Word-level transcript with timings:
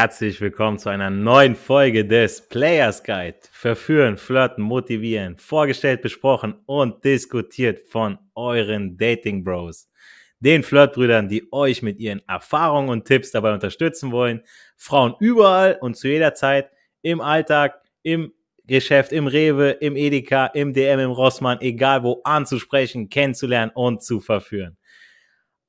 herzlich 0.00 0.40
willkommen 0.40 0.78
zu 0.78 0.90
einer 0.90 1.10
neuen 1.10 1.56
Folge 1.56 2.06
des 2.06 2.48
Players 2.48 3.02
Guide. 3.02 3.38
Verführen, 3.50 4.16
flirten, 4.16 4.62
motivieren, 4.62 5.36
vorgestellt, 5.38 6.02
besprochen 6.02 6.54
und 6.66 7.04
diskutiert 7.04 7.80
von 7.80 8.16
euren 8.36 8.96
Dating 8.96 9.42
Bros. 9.42 9.90
Den 10.38 10.62
Flirtbrüdern, 10.62 11.28
die 11.28 11.52
euch 11.52 11.82
mit 11.82 11.98
ihren 11.98 12.22
Erfahrungen 12.28 12.90
und 12.90 13.06
Tipps 13.06 13.32
dabei 13.32 13.52
unterstützen 13.52 14.12
wollen, 14.12 14.44
Frauen 14.76 15.16
überall 15.18 15.76
und 15.80 15.96
zu 15.96 16.06
jeder 16.06 16.32
Zeit, 16.32 16.70
im 17.02 17.20
Alltag, 17.20 17.82
im 18.04 18.32
Geschäft, 18.68 19.10
im 19.10 19.26
Rewe, 19.26 19.70
im 19.70 19.96
Edeka, 19.96 20.46
im 20.46 20.74
DM, 20.74 21.00
im 21.00 21.10
Rossmann, 21.10 21.60
egal 21.60 22.04
wo 22.04 22.20
anzusprechen, 22.22 23.08
kennenzulernen 23.08 23.72
und 23.74 24.04
zu 24.04 24.20
verführen 24.20 24.76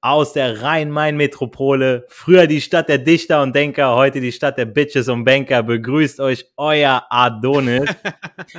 aus 0.02 0.34
der 0.34 0.62
Rhein-Main-Metropole, 0.62 2.06
früher 2.08 2.48
die 2.48 2.62
Stadt 2.62 2.90
der 2.90 3.00
Dichter 3.00 3.42
und 3.42 3.56
Denker, 3.56 3.96
heute 3.96 4.22
die 4.22 4.32
Stadt 4.32 4.58
der 4.58 4.66
Bitches 4.66 5.10
und 5.10 5.26
Banker, 5.26 5.64
begrüßt 5.64 6.20
euch 6.20 6.46
euer 6.56 7.06
Adonis. 7.10 7.90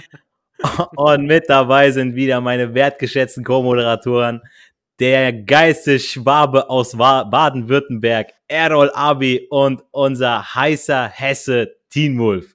und 0.97 1.27
mit 1.27 1.49
dabei 1.49 1.91
sind 1.91 2.15
wieder 2.15 2.41
meine 2.41 2.75
wertgeschätzten 2.75 3.45
Co-Moderatoren, 3.45 4.43
der 4.99 5.33
Geistesschwabe 5.33 6.69
aus 6.69 6.97
Baden-Württemberg, 6.97 8.35
Errol 8.47 8.91
Abi 8.93 9.47
und 9.49 9.83
unser 9.93 10.55
heißer 10.55 11.09
Hesse 11.09 11.77
Teen 11.89 12.19
Wolf. 12.19 12.55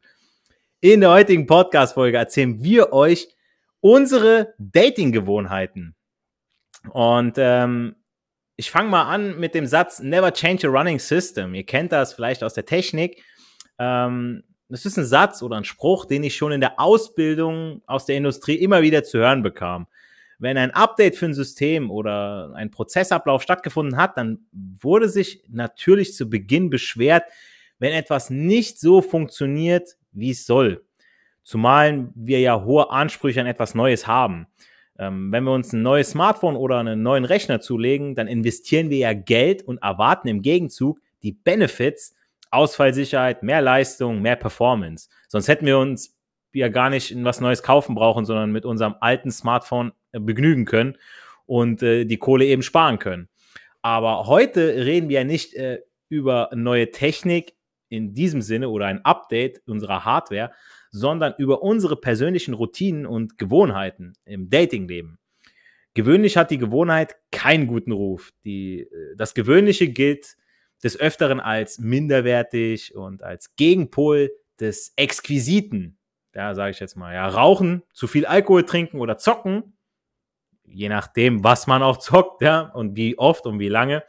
In 0.80 1.02
der 1.02 1.10
heutigen 1.10 1.48
Podcast-Folge 1.48 2.18
erzählen 2.18 2.64
wir 2.64 2.94
euch 2.94 3.30
unsere 3.80 4.54
Dating-Gewohnheiten. 4.60 5.96
Und 6.92 7.36
ähm, 7.40 7.96
ich 8.58 8.72
fange 8.72 8.90
mal 8.90 9.04
an 9.04 9.40
mit 9.40 9.54
dem 9.54 9.66
Satz 9.66 10.00
Never 10.00 10.32
change 10.32 10.68
a 10.68 10.70
running 10.70 11.00
system. 11.00 11.54
Ihr 11.54 11.66
kennt 11.66 11.92
das 11.92 12.14
vielleicht 12.14 12.44
aus 12.44 12.54
der 12.54 12.66
Technik. 12.66 13.24
Ähm, 13.80 14.44
das 14.70 14.86
ist 14.86 14.98
ein 14.98 15.06
Satz 15.06 15.44
oder 15.44 15.58
ein 15.58 15.66
Spruch, 15.66 16.06
den 16.06 16.24
ich 16.24 16.36
schon 16.36 16.52
in 16.52 16.62
der 16.62 16.80
Ausbildung 16.80 17.82
aus 17.86 18.06
der 18.06 18.18
Industrie 18.18 18.56
immer 18.56 18.82
wieder 18.82 19.04
zu 19.04 19.20
hören 19.20 19.44
bekam. 19.44 19.88
Wenn 20.40 20.58
ein 20.58 20.72
Update 20.72 21.16
für 21.16 21.28
ein 21.28 21.34
System 21.34 21.92
oder 21.92 22.52
ein 22.56 22.72
Prozessablauf 22.72 23.42
stattgefunden 23.42 23.98
hat, 23.98 24.18
dann 24.18 24.48
wurde 24.52 25.08
sich 25.08 25.44
natürlich 25.50 26.14
zu 26.14 26.30
Beginn 26.30 26.70
beschwert, 26.70 27.24
wenn 27.80 27.94
etwas 27.94 28.30
nicht 28.30 28.80
so 28.80 29.02
funktioniert, 29.02 29.98
wie 30.12 30.32
es 30.32 30.46
soll. 30.46 30.84
Zumal 31.44 32.10
wir 32.16 32.40
ja 32.40 32.64
hohe 32.64 32.90
Ansprüche 32.90 33.40
an 33.40 33.48
etwas 33.48 33.76
Neues 33.76 34.08
haben. 34.08 34.48
Ähm, 34.98 35.32
wenn 35.32 35.44
wir 35.44 35.52
uns 35.52 35.74
ein 35.74 35.82
neues 35.82 36.12
Smartphone 36.12 36.56
oder 36.56 36.78
einen 36.80 37.04
neuen 37.04 37.26
Rechner 37.26 37.60
zulegen, 37.60 38.16
dann 38.16 38.28
investieren 38.28 38.90
wir 38.90 38.98
ja 38.98 39.14
Geld 39.14 39.62
und 39.64 39.82
erwarten 39.82 40.28
im 40.28 40.42
Gegenzug 40.42 41.00
die 41.24 41.34
Benefits, 41.34 42.16
Ausfallsicherheit, 42.52 43.44
mehr 43.44 43.62
Leistung, 43.62 44.22
mehr 44.22 44.36
Performance. 44.38 45.10
Sonst 45.28 45.48
hätten 45.48 45.66
wir 45.66 45.78
uns 45.78 46.16
ja 46.54 46.70
gar 46.70 46.90
nicht 46.90 47.14
was 47.24 47.42
Neues 47.42 47.64
kaufen 47.64 47.96
brauchen, 47.96 48.26
sondern 48.26 48.52
mit 48.52 48.66
unserem 48.66 48.96
alten 49.02 49.32
Smartphone 49.32 49.92
äh, 50.14 50.20
begnügen 50.20 50.66
können 50.66 50.98
und 51.46 51.84
äh, 51.84 52.06
die 52.06 52.18
Kohle 52.18 52.46
eben 52.46 52.62
sparen 52.62 53.00
können. 53.00 53.28
Aber 53.82 54.28
heute 54.28 54.86
reden 54.86 55.10
wir 55.10 55.20
ja 55.20 55.24
nicht 55.26 55.54
äh, 55.54 55.82
über 56.10 56.50
neue 56.54 56.92
Technik 56.92 57.54
in 57.90 58.14
diesem 58.14 58.42
Sinne 58.42 58.70
oder 58.70 58.86
ein 58.86 59.04
Update 59.04 59.62
unserer 59.68 60.06
Hardware, 60.06 60.52
sondern 60.96 61.34
über 61.38 61.62
unsere 61.62 61.98
persönlichen 61.98 62.54
Routinen 62.54 63.06
und 63.06 63.38
Gewohnheiten 63.38 64.14
im 64.24 64.50
Datingleben. 64.50 65.20
Gewöhnlich 65.94 66.38
hat 66.38 66.52
die 66.52 66.58
Gewohnheit 66.58 67.16
keinen 67.32 67.68
guten 67.68 67.92
Ruf. 67.92 68.32
Die, 68.46 68.82
äh, 68.82 69.16
das 69.16 69.34
Gewöhnliche 69.34 69.90
gilt 69.90 70.38
des 70.84 71.00
Öfteren 71.00 71.40
als 71.40 71.80
minderwertig 71.80 72.96
und 72.96 73.24
als 73.24 73.56
Gegenpol 73.56 74.32
des 74.60 74.94
Exquisiten. 74.96 75.98
Da 76.32 76.56
sage 76.56 76.72
ich 76.72 76.80
jetzt 76.80 76.96
mal, 76.96 77.14
ja, 77.14 77.28
rauchen, 77.28 77.84
zu 77.94 78.08
viel 78.08 78.26
Alkohol 78.26 78.64
trinken 78.64 79.00
oder 79.00 79.18
zocken, 79.18 79.78
je 80.64 80.90
nachdem, 80.90 81.44
was 81.44 81.68
man 81.68 81.84
auch 81.84 81.98
zockt, 81.98 82.42
ja, 82.42 82.62
und 82.62 82.96
wie 82.96 83.18
oft 83.18 83.46
und 83.46 83.60
wie 83.60 83.70
lange, 83.70 84.04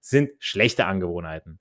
sind 0.00 0.30
schlechte 0.38 0.86
Angewohnheiten. 0.86 1.58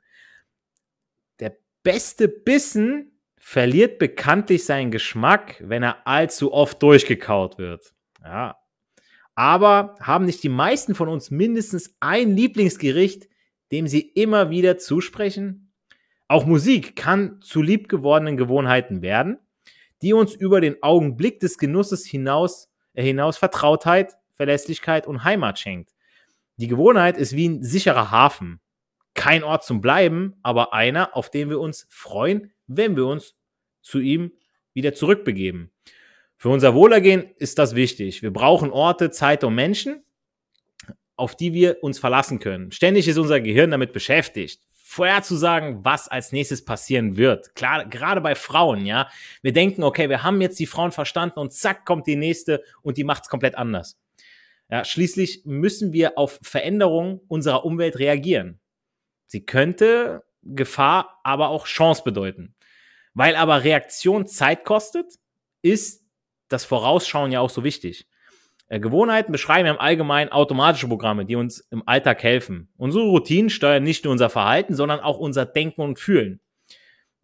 Der 1.39 1.55
beste 1.83 2.27
Bissen 2.27 3.12
verliert 3.45 3.99
bekanntlich 3.99 4.63
seinen 4.63 4.89
Geschmack, 4.89 5.57
wenn 5.59 5.83
er 5.83 6.07
allzu 6.07 6.53
oft 6.53 6.81
durchgekaut 6.81 7.57
wird. 7.57 7.93
Ja. 8.23 8.55
Aber 9.35 9.95
haben 9.99 10.23
nicht 10.25 10.43
die 10.43 10.49
meisten 10.49 10.95
von 10.95 11.09
uns 11.09 11.29
mindestens 11.29 11.93
ein 11.99 12.37
Lieblingsgericht, 12.37 13.27
dem 13.73 13.87
sie 13.87 13.99
immer 13.99 14.49
wieder 14.49 14.77
zusprechen? 14.77 15.73
Auch 16.29 16.45
Musik 16.45 16.95
kann 16.95 17.41
zu 17.41 17.61
liebgewordenen 17.61 18.37
Gewohnheiten 18.37 19.01
werden, 19.01 19.39
die 20.01 20.13
uns 20.13 20.33
über 20.33 20.61
den 20.61 20.81
Augenblick 20.81 21.41
des 21.41 21.57
Genusses 21.57 22.05
hinaus, 22.05 22.71
äh, 22.93 23.03
hinaus 23.03 23.37
Vertrautheit, 23.37 24.13
Verlässlichkeit 24.35 25.05
und 25.05 25.25
Heimat 25.25 25.59
schenkt. 25.59 25.91
Die 26.55 26.67
Gewohnheit 26.67 27.17
ist 27.17 27.35
wie 27.35 27.49
ein 27.49 27.61
sicherer 27.61 28.09
Hafen. 28.09 28.61
Kein 29.15 29.43
Ort 29.43 29.65
zum 29.65 29.81
Bleiben, 29.81 30.35
aber 30.43 30.73
einer, 30.73 31.15
auf 31.15 31.29
den 31.29 31.49
wir 31.49 31.59
uns 31.59 31.85
freuen, 31.89 32.53
wenn 32.77 32.95
wir 32.95 33.05
uns 33.05 33.35
zu 33.81 33.99
ihm 33.99 34.31
wieder 34.73 34.93
zurückbegeben. 34.93 35.71
Für 36.37 36.49
unser 36.49 36.73
Wohlergehen 36.73 37.31
ist 37.37 37.57
das 37.59 37.75
wichtig. 37.75 38.21
Wir 38.21 38.33
brauchen 38.33 38.71
Orte, 38.71 39.11
Zeit 39.11 39.43
und 39.43 39.55
Menschen, 39.55 40.03
auf 41.15 41.35
die 41.35 41.53
wir 41.53 41.83
uns 41.83 41.99
verlassen 41.99 42.39
können. 42.39 42.71
Ständig 42.71 43.07
ist 43.07 43.17
unser 43.17 43.39
Gehirn 43.39 43.71
damit 43.71 43.93
beschäftigt, 43.93 44.61
vorherzusagen, 44.73 45.85
was 45.85 46.07
als 46.07 46.31
nächstes 46.31 46.65
passieren 46.65 47.17
wird. 47.17 47.55
Klar, 47.55 47.85
gerade 47.85 48.21
bei 48.21 48.35
Frauen, 48.35 48.85
ja. 48.85 49.09
Wir 49.41 49.53
denken, 49.53 49.83
okay, 49.83 50.09
wir 50.09 50.23
haben 50.23 50.41
jetzt 50.41 50.59
die 50.59 50.67
Frauen 50.67 50.91
verstanden 50.91 51.39
und 51.39 51.53
zack 51.53 51.85
kommt 51.85 52.07
die 52.07 52.15
nächste 52.15 52.63
und 52.81 52.97
die 52.97 53.03
macht 53.03 53.23
es 53.23 53.29
komplett 53.29 53.55
anders. 53.55 53.99
Ja, 54.69 54.83
schließlich 54.83 55.43
müssen 55.45 55.93
wir 55.93 56.17
auf 56.17 56.39
Veränderungen 56.41 57.21
unserer 57.27 57.65
Umwelt 57.65 57.99
reagieren. 57.99 58.59
Sie 59.27 59.45
könnte 59.45 60.23
Gefahr, 60.43 61.19
aber 61.23 61.49
auch 61.49 61.65
Chance 61.65 62.03
bedeuten. 62.03 62.53
Weil 63.13 63.35
aber 63.35 63.63
Reaktion 63.63 64.25
Zeit 64.27 64.65
kostet, 64.65 65.05
ist 65.61 66.03
das 66.49 66.65
Vorausschauen 66.65 67.31
ja 67.31 67.39
auch 67.39 67.49
so 67.49 67.63
wichtig. 67.63 68.07
Äh, 68.67 68.79
Gewohnheiten 68.79 69.31
beschreiben 69.31 69.67
im 69.67 69.79
Allgemeinen 69.79 70.31
automatische 70.31 70.87
Programme, 70.87 71.25
die 71.25 71.35
uns 71.35 71.59
im 71.71 71.83
Alltag 71.87 72.23
helfen. 72.23 72.69
Unsere 72.77 73.03
Routinen 73.05 73.49
steuern 73.49 73.83
nicht 73.83 74.03
nur 74.03 74.11
unser 74.11 74.29
Verhalten, 74.29 74.75
sondern 74.75 74.99
auch 74.99 75.19
unser 75.19 75.45
Denken 75.45 75.81
und 75.81 75.99
Fühlen. 75.99 76.39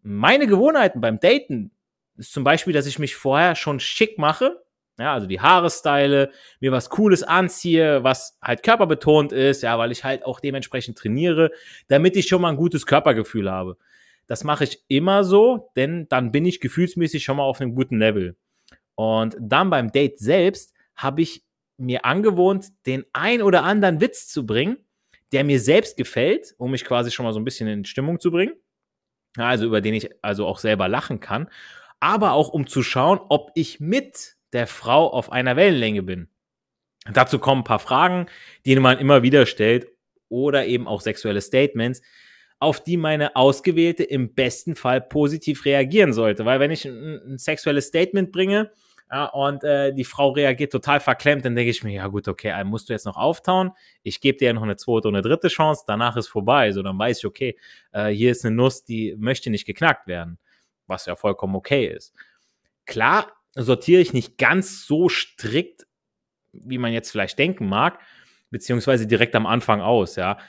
Meine 0.02 0.48
Gewohnheiten 0.48 1.02
beim 1.02 1.20
Daten 1.20 1.72
ist 2.18 2.34
zum 2.34 2.44
Beispiel, 2.44 2.74
dass 2.74 2.86
ich 2.86 3.00
mich 3.00 3.16
vorher 3.16 3.56
schon 3.56 3.80
schick 3.80 4.18
mache, 4.18 4.64
ja, 5.00 5.14
also 5.14 5.28
die 5.28 5.40
Haare 5.40 5.70
style, 5.70 6.30
mir 6.60 6.74
was 6.74 6.90
Cooles 6.90 7.24
anziehe, 7.24 8.04
was 8.04 8.38
halt 8.42 8.64
körperbetont 8.64 9.32
ist, 9.32 9.64
ja, 9.64 9.78
weil 9.78 9.94
ich 9.94 10.04
halt 10.04 10.26
auch 10.26 10.42
dementsprechend 10.42 10.98
trainiere, 10.98 11.52
damit 11.88 12.18
ich 12.18 12.28
schon 12.28 12.42
mal 12.42 12.50
ein 12.50 12.58
gutes 12.58 12.86
Körpergefühl 12.86 13.50
habe. 13.50 13.78
Das 14.30 14.44
mache 14.44 14.64
ich 14.64 14.84
immer 14.88 15.24
so, 15.24 15.72
denn 15.76 16.08
dann 16.08 16.32
bin 16.32 16.46
ich 16.46 16.60
gefühlsmäßig 16.60 17.24
schon 17.24 17.38
mal 17.38 17.44
auf 17.44 17.60
einem 17.60 17.74
guten 17.74 17.98
Level. 17.98 18.38
Und 18.94 19.36
dann 19.40 19.72
beim 19.72 19.92
Date 19.92 20.20
selbst 20.20 20.72
habe 20.96 21.24
ich 21.24 21.44
mir 21.78 22.06
angewohnt, 22.06 22.68
den 22.86 23.06
ein 23.12 23.42
oder 23.42 23.64
anderen 23.64 24.02
Witz 24.02 24.28
zu 24.28 24.46
bringen, 24.46 24.78
der 25.32 25.44
mir 25.44 25.60
selbst 25.60 25.98
gefällt, 25.98 26.54
um 26.60 26.70
mich 26.70 26.86
quasi 26.86 27.10
schon 27.10 27.26
mal 27.26 27.34
so 27.34 27.40
ein 27.40 27.44
bisschen 27.44 27.68
in 27.68 27.86
Stimmung 27.86 28.20
zu 28.20 28.30
bringen. 28.30 28.54
Also 29.36 29.66
über 29.66 29.82
den 29.82 29.96
ich 29.96 30.10
also 30.24 30.46
auch 30.46 30.60
selber 30.60 30.88
lachen 30.88 31.20
kann. 31.20 31.50
Aber 32.00 32.34
auch 32.34 32.50
um 32.50 32.68
zu 32.68 32.84
schauen, 32.84 33.20
ob 33.30 33.50
ich 33.56 33.80
mit 33.80 34.36
der 34.54 34.68
Frau 34.68 35.12
auf 35.12 35.32
einer 35.32 35.56
Wellenlänge 35.56 36.04
bin. 36.04 36.30
Dazu 37.12 37.40
kommen 37.40 37.62
ein 37.62 37.66
paar 37.66 37.80
Fragen, 37.80 38.28
die 38.64 38.76
man 38.76 39.00
immer 39.00 39.24
wieder 39.24 39.48
stellt 39.48 39.88
oder 40.28 40.68
eben 40.68 40.88
auch 40.88 41.02
sexuelle 41.02 41.42
Statements, 41.42 42.04
auf 42.60 42.84
die 42.84 42.98
meine 42.98 43.36
Ausgewählte 43.36 44.04
im 44.04 44.34
besten 44.34 44.76
Fall 44.76 45.02
positiv 45.02 45.66
reagieren 45.66 46.14
sollte. 46.14 46.46
Weil 46.46 46.60
wenn 46.60 46.72
ich 46.72 46.86
ein, 46.86 47.34
ein 47.34 47.38
sexuelles 47.38 47.88
Statement 47.88 48.32
bringe 48.32 48.72
ja, 49.10 49.26
und 49.26 49.64
äh, 49.64 49.94
die 49.94 50.04
Frau 50.04 50.30
reagiert 50.32 50.72
total 50.72 51.00
verklemmt, 51.00 51.46
dann 51.46 51.56
denke 51.56 51.72
ich 51.72 51.84
mir, 51.84 51.94
ja 51.94 52.08
gut, 52.08 52.28
okay, 52.28 52.64
musst 52.66 52.90
du 52.90 52.94
jetzt 52.94 53.06
noch 53.06 53.16
auftauen. 53.16 53.72
Ich 54.04 54.20
gebe 54.20 54.38
dir 54.38 54.48
ja 54.48 54.54
noch 54.54 54.62
eine 54.62 54.76
zweite 54.76 55.08
und 55.08 55.16
eine 55.16 55.22
dritte 55.22 55.48
Chance, 55.48 55.84
danach 55.88 56.18
ist 56.18 56.28
vorbei. 56.28 56.72
So, 56.74 56.84
dann 56.84 57.00
weiß 57.00 57.20
ich, 57.20 57.26
okay, 57.26 57.58
äh, 57.92 58.10
hier 58.10 58.32
ist 58.32 58.46
eine 58.46 58.54
Nuss, 58.54 58.84
die 58.84 59.16
möchte 59.18 59.50
nicht 59.50 59.66
geknackt 59.66 60.08
werden. 60.08 60.38
Was 60.86 61.06
ja 61.06 61.16
vollkommen 61.16 61.56
okay 61.56 61.88
ist. 61.88 62.14
Klar 62.86 63.32
sortiere 63.56 64.02
ich 64.02 64.14
nicht 64.14 64.38
ganz 64.38 64.86
so 64.86 65.08
strikt, 65.08 65.88
wie 66.52 66.78
man 66.78 66.92
jetzt 66.92 67.12
vielleicht 67.12 67.40
denken 67.40 67.68
mag, 67.70 68.00
beziehungsweise 68.50 69.08
direkt 69.08 69.36
am 69.36 69.46
Anfang 69.46 69.82
aus, 69.82 70.18
ja. 70.18 70.40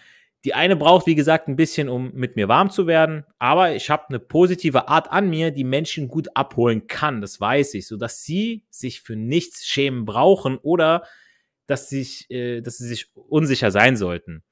Die 0.45 0.55
eine 0.55 0.77
braucht, 0.77 1.07
wie 1.07 1.15
gesagt, 1.15 1.49
ein 1.49 1.57
bisschen, 1.57 1.89
um 1.89 2.13
mit 2.15 2.37
mir 2.37 2.49
warm 2.49 2.71
zu 2.71 2.87
werden, 2.87 3.25
aber 3.39 3.75
ich 3.75 3.91
habe 3.91 4.09
eine 4.09 4.19
positive 4.19 4.89
Art 4.89 5.13
an 5.13 5.29
mir, 5.29 5.51
die 5.51 5.65
Menschen 5.65 6.09
gut 6.09 6.29
abholen 6.35 6.87
kann, 6.87 7.21
das 7.21 7.41
weiß 7.41 7.75
ich, 7.75 7.87
sodass 7.87 8.23
sie 8.23 8.65
sich 8.71 9.03
für 9.03 9.17
nichts 9.17 9.67
schämen 9.67 10.07
brauchen 10.07 10.57
oder 10.57 11.05
dass, 11.67 11.91
sich, 11.91 12.31
äh, 12.31 12.63
dass 12.63 12.79
sie 12.79 12.89
sich 12.89 13.11
unsicher 13.15 13.71
sein 13.71 13.97
sollten. 13.97 14.43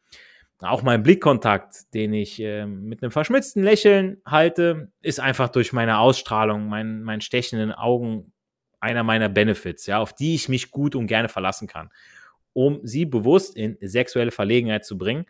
Auch 0.60 0.82
mein 0.82 1.02
Blickkontakt, 1.02 1.94
den 1.94 2.12
ich 2.12 2.40
äh, 2.40 2.66
mit 2.66 3.02
einem 3.02 3.12
verschmitzten 3.12 3.62
Lächeln 3.62 4.20
halte, 4.26 4.90
ist 5.02 5.20
einfach 5.20 5.48
durch 5.48 5.72
meine 5.72 5.98
Ausstrahlung, 5.98 6.68
mein, 6.68 7.02
mein 7.02 7.20
stechenden 7.20 7.72
Augen 7.72 8.32
einer 8.80 9.04
meiner 9.04 9.28
Benefits, 9.28 9.86
ja, 9.86 9.98
auf 9.98 10.12
die 10.12 10.34
ich 10.34 10.48
mich 10.48 10.70
gut 10.70 10.94
und 10.94 11.06
gerne 11.06 11.28
verlassen 11.28 11.68
kann. 11.68 11.90
Um 12.52 12.80
sie 12.82 13.04
bewusst 13.04 13.56
in 13.56 13.76
sexuelle 13.80 14.32
Verlegenheit 14.32 14.84
zu 14.84 14.98
bringen, 14.98 15.26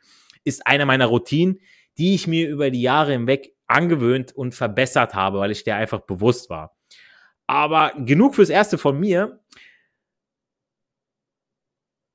ist 0.48 0.66
eine 0.66 0.86
meiner 0.86 1.06
Routinen, 1.06 1.60
die 1.98 2.14
ich 2.14 2.26
mir 2.26 2.48
über 2.48 2.70
die 2.70 2.82
Jahre 2.82 3.12
hinweg 3.12 3.54
angewöhnt 3.66 4.32
und 4.32 4.54
verbessert 4.54 5.14
habe, 5.14 5.38
weil 5.38 5.50
ich 5.50 5.64
der 5.64 5.76
einfach 5.76 6.00
bewusst 6.00 6.50
war. 6.50 6.76
Aber 7.46 7.92
genug 7.96 8.34
fürs 8.34 8.50
Erste 8.50 8.78
von 8.78 8.98
mir. 8.98 9.40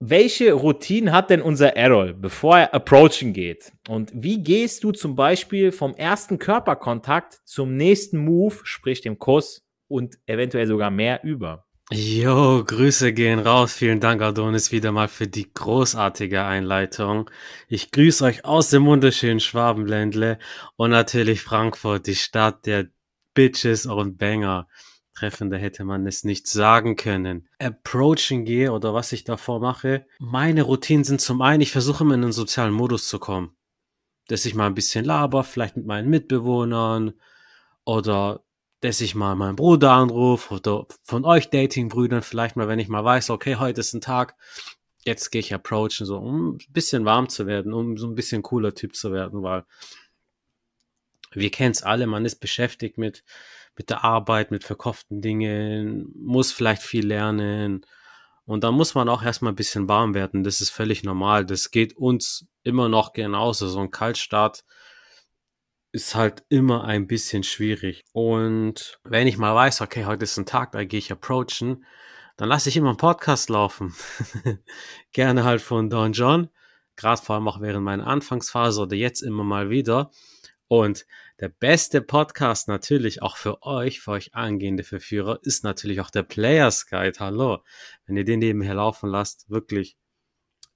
Welche 0.05 0.51
Routine 0.51 1.13
hat 1.13 1.29
denn 1.29 1.41
unser 1.41 1.77
Errol, 1.77 2.13
bevor 2.13 2.59
er 2.59 2.73
approachen 2.73 3.31
geht? 3.31 3.71
Und 3.87 4.11
wie 4.13 4.43
gehst 4.43 4.83
du 4.83 4.91
zum 4.91 5.15
Beispiel 5.15 5.71
vom 5.71 5.95
ersten 5.95 6.39
Körperkontakt 6.39 7.39
zum 7.45 7.77
nächsten 7.77 8.17
Move, 8.17 8.57
sprich 8.63 8.99
dem 8.99 9.17
Kuss 9.17 9.65
und 9.87 10.17
eventuell 10.25 10.67
sogar 10.67 10.91
mehr 10.91 11.23
über? 11.23 11.65
Jo, 11.91 12.63
Grüße 12.63 13.11
gehen 13.13 13.39
raus. 13.39 13.73
Vielen 13.73 13.99
Dank, 13.99 14.21
Adonis, 14.21 14.71
wieder 14.71 14.91
mal 14.91 15.09
für 15.09 15.27
die 15.27 15.53
großartige 15.53 16.43
Einleitung. 16.43 17.29
Ich 17.67 17.91
grüße 17.91 18.23
euch 18.23 18.45
aus 18.45 18.69
dem 18.69 18.85
wunderschönen 18.85 19.41
Schwabenländle 19.41 20.39
und 20.77 20.91
natürlich 20.91 21.41
Frankfurt, 21.41 22.07
die 22.07 22.15
Stadt 22.15 22.65
der 22.65 22.87
Bitches 23.33 23.85
und 23.85 24.17
Banger. 24.17 24.67
Treffender 25.13 25.57
hätte 25.57 25.83
man 25.83 26.07
es 26.07 26.23
nicht 26.23 26.47
sagen 26.47 26.95
können. 26.95 27.49
Approaching 27.59 28.45
gehe 28.45 28.71
oder 28.71 28.93
was 28.93 29.11
ich 29.11 29.25
davor 29.25 29.59
mache. 29.59 30.05
Meine 30.19 30.63
Routinen 30.63 31.03
sind 31.03 31.19
zum 31.19 31.41
einen, 31.41 31.61
ich 31.61 31.71
versuche 31.71 32.05
immer 32.05 32.15
in 32.15 32.23
einen 32.23 32.31
sozialen 32.31 32.73
Modus 32.73 33.09
zu 33.09 33.19
kommen. 33.19 33.55
Dass 34.29 34.45
ich 34.45 34.55
mal 34.55 34.67
ein 34.67 34.73
bisschen 34.73 35.03
laber, 35.03 35.43
vielleicht 35.43 35.75
mit 35.75 35.85
meinen 35.85 36.09
Mitbewohnern 36.09 37.13
oder 37.83 38.43
dass 38.83 39.01
ich 39.01 39.15
mal 39.15 39.35
meinen 39.35 39.55
Bruder 39.55 39.91
anrufe 39.91 40.55
oder 40.55 40.85
von 41.03 41.25
euch 41.25 41.49
Datingbrüdern 41.49 42.21
vielleicht 42.21 42.55
mal, 42.55 42.67
wenn 42.67 42.79
ich 42.79 42.89
mal 42.89 43.03
weiß, 43.03 43.29
okay, 43.29 43.55
heute 43.55 43.81
ist 43.81 43.93
ein 43.93 44.01
Tag, 44.01 44.35
jetzt 45.05 45.31
gehe 45.31 45.39
ich 45.39 45.53
approachen, 45.53 46.05
so 46.05 46.17
um 46.17 46.55
ein 46.55 46.57
bisschen 46.69 47.05
warm 47.05 47.29
zu 47.29 47.47
werden, 47.47 47.73
um 47.73 47.97
so 47.97 48.07
ein 48.07 48.15
bisschen 48.15 48.41
cooler 48.41 48.73
Typ 48.75 48.95
zu 48.95 49.13
werden, 49.13 49.41
weil 49.41 49.63
wir 51.31 51.49
kennen 51.49 51.71
es 51.71 51.81
alle, 51.81 52.07
man 52.07 52.25
ist 52.25 52.39
beschäftigt 52.39 52.97
mit 52.97 53.23
mit 53.75 53.89
der 53.89 54.03
Arbeit, 54.03 54.51
mit 54.51 54.63
verkauften 54.63 55.21
Dingen, 55.21 56.11
muss 56.15 56.51
vielleicht 56.51 56.83
viel 56.83 57.07
lernen. 57.07 57.85
Und 58.45 58.63
da 58.63 58.71
muss 58.71 58.93
man 58.93 59.09
auch 59.09 59.23
erstmal 59.23 59.53
ein 59.53 59.57
bisschen 59.57 59.87
warm 59.87 60.13
werden. 60.13 60.43
Das 60.43 60.61
ist 60.61 60.69
völlig 60.69 61.03
normal. 61.03 61.45
Das 61.45 61.71
geht 61.71 61.97
uns 61.97 62.45
immer 62.63 62.89
noch 62.89 63.13
genauso. 63.13 63.67
So 63.67 63.79
ein 63.79 63.91
Kaltstart 63.91 64.63
ist 65.93 66.15
halt 66.15 66.43
immer 66.49 66.85
ein 66.85 67.05
bisschen 67.05 67.43
schwierig. 67.43 68.03
Und 68.13 68.99
wenn 69.03 69.27
ich 69.27 69.37
mal 69.37 69.53
weiß, 69.53 69.81
okay, 69.81 70.05
heute 70.05 70.23
ist 70.23 70.37
ein 70.37 70.47
Tag, 70.47 70.71
da 70.71 70.83
gehe 70.83 70.97
ich 70.97 71.11
approachen, 71.11 71.85
dann 72.35 72.49
lasse 72.49 72.67
ich 72.67 72.75
immer 72.75 72.89
einen 72.89 72.97
Podcast 72.97 73.49
laufen. 73.51 73.93
Gerne 75.13 75.43
halt 75.43 75.61
von 75.61 75.91
Don 75.91 76.11
John. 76.11 76.49
Gerade 76.95 77.21
vor 77.21 77.35
allem 77.35 77.47
auch 77.47 77.61
während 77.61 77.85
meiner 77.85 78.07
Anfangsphase 78.07 78.81
oder 78.81 78.95
jetzt 78.95 79.21
immer 79.21 79.43
mal 79.43 79.69
wieder. 79.69 80.09
Und 80.67 81.05
der 81.39 81.49
beste 81.49 82.01
Podcast 82.01 82.67
natürlich 82.67 83.21
auch 83.21 83.37
für 83.37 83.61
euch, 83.61 84.01
für 84.01 84.11
euch 84.11 84.33
angehende 84.33 84.83
Verführer, 84.83 85.37
ist 85.43 85.63
natürlich 85.63 86.01
auch 86.01 86.09
der 86.09 86.23
Players 86.23 86.87
Guide. 86.87 87.19
Hallo. 87.19 87.59
Wenn 88.07 88.17
ihr 88.17 88.25
den 88.25 88.39
nebenher 88.39 88.73
laufen 88.73 89.11
lasst, 89.11 89.47
wirklich. 89.47 89.95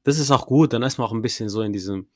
Das 0.04 0.20
ist 0.20 0.30
auch 0.30 0.46
gut. 0.46 0.74
Dann 0.74 0.84
ist 0.84 1.00
man 1.00 1.08
auch 1.08 1.14
ein 1.14 1.24
bisschen 1.24 1.50
so 1.50 1.64
in 1.64 1.74
diesem 1.74 2.08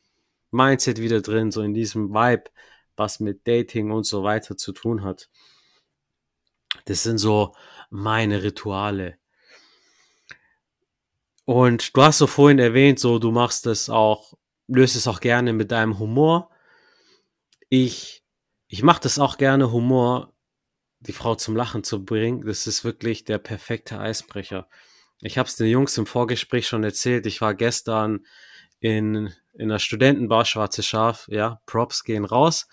Mindset 0.51 0.99
wieder 0.99 1.21
drin, 1.21 1.49
so 1.49 1.63
in 1.63 1.73
diesem 1.73 2.13
Vibe, 2.13 2.51
was 2.95 3.19
mit 3.19 3.47
Dating 3.47 3.91
und 3.91 4.05
so 4.05 4.23
weiter 4.23 4.57
zu 4.57 4.71
tun 4.71 5.03
hat. 5.03 5.29
Das 6.85 7.03
sind 7.03 7.17
so 7.17 7.53
meine 7.89 8.43
Rituale. 8.43 9.17
Und 11.45 11.95
du 11.95 12.01
hast 12.01 12.19
so 12.19 12.27
vorhin 12.27 12.59
erwähnt, 12.59 12.99
so 12.99 13.19
du 13.19 13.31
machst 13.31 13.65
es 13.67 13.89
auch, 13.89 14.33
löst 14.67 14.95
es 14.95 15.07
auch 15.07 15.19
gerne 15.19 15.53
mit 15.53 15.71
deinem 15.71 15.99
Humor 15.99 16.51
ich, 17.71 18.21
ich 18.67 18.83
mache 18.83 18.99
das 19.01 19.17
auch 19.17 19.37
gerne, 19.37 19.71
Humor, 19.71 20.35
die 20.99 21.13
Frau 21.13 21.35
zum 21.35 21.55
Lachen 21.55 21.85
zu 21.85 22.03
bringen. 22.03 22.45
Das 22.45 22.67
ist 22.67 22.83
wirklich 22.83 23.23
der 23.23 23.37
perfekte 23.37 23.97
Eisbrecher. 23.97 24.67
Ich 25.21 25.37
habe 25.37 25.47
es 25.47 25.55
den 25.55 25.67
Jungs 25.67 25.97
im 25.97 26.05
Vorgespräch 26.05 26.67
schon 26.67 26.83
erzählt. 26.83 27.25
Ich 27.25 27.39
war 27.39 27.55
gestern 27.55 28.25
in, 28.81 29.33
in 29.53 29.69
einer 29.69 29.79
Studentenbar, 29.79 30.45
Schwarze 30.45 30.83
Schaf, 30.83 31.27
ja, 31.29 31.61
Props 31.65 32.03
gehen 32.03 32.25
raus, 32.25 32.67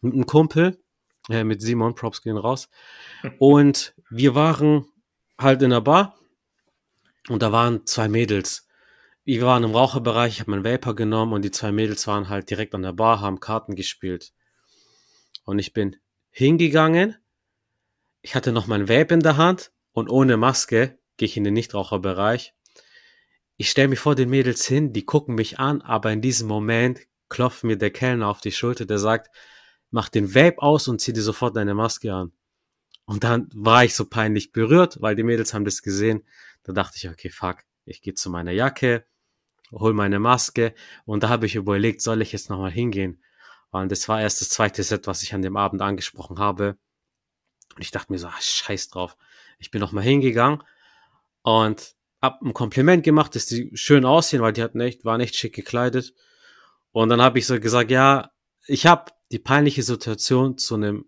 mit 0.00 0.14
einem 0.14 0.26
Kumpel, 0.26 0.82
äh, 1.28 1.44
mit 1.44 1.62
Simon, 1.62 1.94
Props 1.94 2.22
gehen 2.22 2.36
raus. 2.36 2.68
Und 3.38 3.94
wir 4.10 4.34
waren 4.34 4.86
halt 5.38 5.62
in 5.62 5.70
der 5.70 5.80
Bar 5.80 6.16
und 7.28 7.42
da 7.42 7.52
waren 7.52 7.86
zwei 7.86 8.08
Mädels. 8.08 8.66
Wir 9.24 9.42
waren 9.42 9.64
im 9.64 9.74
Raucherbereich, 9.74 10.34
ich 10.34 10.40
habe 10.40 10.50
meinen 10.50 10.64
Vapor 10.64 10.94
genommen 10.94 11.32
und 11.32 11.42
die 11.42 11.50
zwei 11.50 11.72
Mädels 11.72 12.06
waren 12.06 12.28
halt 12.28 12.50
direkt 12.50 12.74
an 12.74 12.82
der 12.82 12.92
Bar, 12.92 13.20
haben 13.20 13.40
Karten 13.40 13.74
gespielt. 13.74 14.32
Und 15.44 15.58
ich 15.58 15.72
bin 15.72 15.96
hingegangen. 16.30 17.16
Ich 18.22 18.34
hatte 18.34 18.52
noch 18.52 18.66
mein 18.66 18.88
Vape 18.88 19.14
in 19.14 19.20
der 19.20 19.36
Hand 19.36 19.72
und 19.92 20.08
ohne 20.08 20.36
Maske 20.36 20.98
gehe 21.16 21.26
ich 21.26 21.36
in 21.36 21.44
den 21.44 21.54
Nichtraucherbereich. 21.54 22.54
Ich 23.60 23.68
stelle 23.68 23.88
mich 23.88 23.98
vor 23.98 24.14
den 24.14 24.30
Mädels 24.30 24.64
hin, 24.64 24.94
die 24.94 25.04
gucken 25.04 25.34
mich 25.34 25.58
an, 25.58 25.82
aber 25.82 26.10
in 26.10 26.22
diesem 26.22 26.48
Moment 26.48 27.00
klopft 27.28 27.62
mir 27.62 27.76
der 27.76 27.90
Kellner 27.90 28.28
auf 28.28 28.40
die 28.40 28.52
Schulter, 28.52 28.86
der 28.86 28.98
sagt, 28.98 29.28
mach 29.90 30.08
den 30.08 30.34
Vape 30.34 30.62
aus 30.62 30.88
und 30.88 30.98
zieh 31.02 31.12
dir 31.12 31.20
sofort 31.20 31.54
deine 31.54 31.74
Maske 31.74 32.10
an. 32.10 32.32
Und 33.04 33.22
dann 33.22 33.50
war 33.52 33.84
ich 33.84 33.94
so 33.94 34.06
peinlich 34.06 34.52
berührt, 34.52 35.02
weil 35.02 35.14
die 35.14 35.24
Mädels 35.24 35.52
haben 35.52 35.66
das 35.66 35.82
gesehen. 35.82 36.26
Da 36.62 36.72
dachte 36.72 36.96
ich, 36.96 37.10
okay, 37.10 37.28
fuck, 37.28 37.58
ich 37.84 38.00
gehe 38.00 38.14
zu 38.14 38.30
meiner 38.30 38.52
Jacke, 38.52 39.04
hol 39.72 39.92
meine 39.92 40.20
Maske 40.20 40.72
und 41.04 41.22
da 41.22 41.28
habe 41.28 41.44
ich 41.44 41.54
überlegt, 41.54 42.00
soll 42.00 42.22
ich 42.22 42.32
jetzt 42.32 42.48
nochmal 42.48 42.70
hingehen? 42.70 43.22
Und 43.72 43.92
das 43.92 44.08
war 44.08 44.22
erst 44.22 44.40
das 44.40 44.48
zweite 44.48 44.82
Set, 44.82 45.06
was 45.06 45.22
ich 45.22 45.34
an 45.34 45.42
dem 45.42 45.58
Abend 45.58 45.82
angesprochen 45.82 46.38
habe. 46.38 46.78
Und 47.76 47.82
ich 47.82 47.90
dachte 47.90 48.10
mir 48.10 48.18
so, 48.18 48.28
ach, 48.28 48.40
scheiß 48.40 48.88
drauf. 48.88 49.18
Ich 49.58 49.70
bin 49.70 49.82
nochmal 49.82 50.04
hingegangen 50.04 50.62
und 51.42 51.99
hab 52.20 52.42
ein 52.42 52.54
Kompliment 52.54 53.02
gemacht, 53.04 53.34
dass 53.34 53.46
die 53.46 53.70
schön 53.74 54.04
aussehen, 54.04 54.42
weil 54.42 54.52
die 54.52 54.62
hatten 54.62 54.80
echt, 54.80 55.04
waren 55.04 55.20
echt 55.20 55.36
schick 55.36 55.54
gekleidet. 55.54 56.14
Und 56.92 57.08
dann 57.08 57.22
habe 57.22 57.38
ich 57.38 57.46
so 57.46 57.58
gesagt, 57.58 57.90
ja, 57.90 58.30
ich 58.66 58.86
habe 58.86 59.12
die 59.32 59.38
peinliche 59.38 59.82
Situation 59.82 60.58
zu 60.58 60.74
einem 60.74 61.06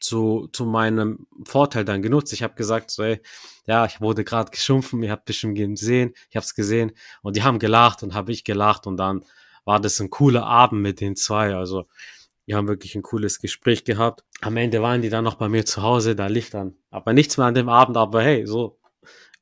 zu, 0.00 0.48
zu 0.52 0.66
meinem 0.66 1.26
Vorteil 1.44 1.84
dann 1.84 2.02
genutzt. 2.02 2.32
Ich 2.32 2.42
habe 2.42 2.54
gesagt, 2.54 2.90
so, 2.90 3.02
ey, 3.02 3.20
ja, 3.66 3.86
ich 3.86 4.00
wurde 4.00 4.22
gerade 4.22 4.50
geschumpfen, 4.50 5.02
ihr 5.02 5.10
habt 5.10 5.24
bestimmt 5.24 5.56
gesehen, 5.56 6.12
ich 6.28 6.36
habe 6.36 6.44
es 6.44 6.54
gesehen 6.54 6.92
und 7.22 7.36
die 7.36 7.42
haben 7.42 7.58
gelacht 7.58 8.02
und 8.02 8.12
habe 8.14 8.30
ich 8.32 8.44
gelacht 8.44 8.86
und 8.86 8.98
dann 8.98 9.24
war 9.64 9.80
das 9.80 9.98
ein 10.00 10.10
cooler 10.10 10.44
Abend 10.44 10.82
mit 10.82 11.00
den 11.00 11.16
zwei. 11.16 11.54
Also 11.54 11.86
wir 12.44 12.56
haben 12.56 12.68
wirklich 12.68 12.94
ein 12.94 13.02
cooles 13.02 13.40
Gespräch 13.40 13.84
gehabt. 13.84 14.24
Am 14.42 14.58
Ende 14.58 14.82
waren 14.82 15.00
die 15.00 15.08
dann 15.08 15.24
noch 15.24 15.36
bei 15.36 15.48
mir 15.48 15.64
zu 15.64 15.80
Hause, 15.80 16.14
da 16.14 16.26
lief 16.26 16.50
dann 16.50 16.76
aber 16.90 17.14
nichts 17.14 17.38
mehr 17.38 17.46
an 17.46 17.54
dem 17.54 17.70
Abend, 17.70 17.96
aber 17.96 18.22
hey, 18.22 18.46
so 18.46 18.78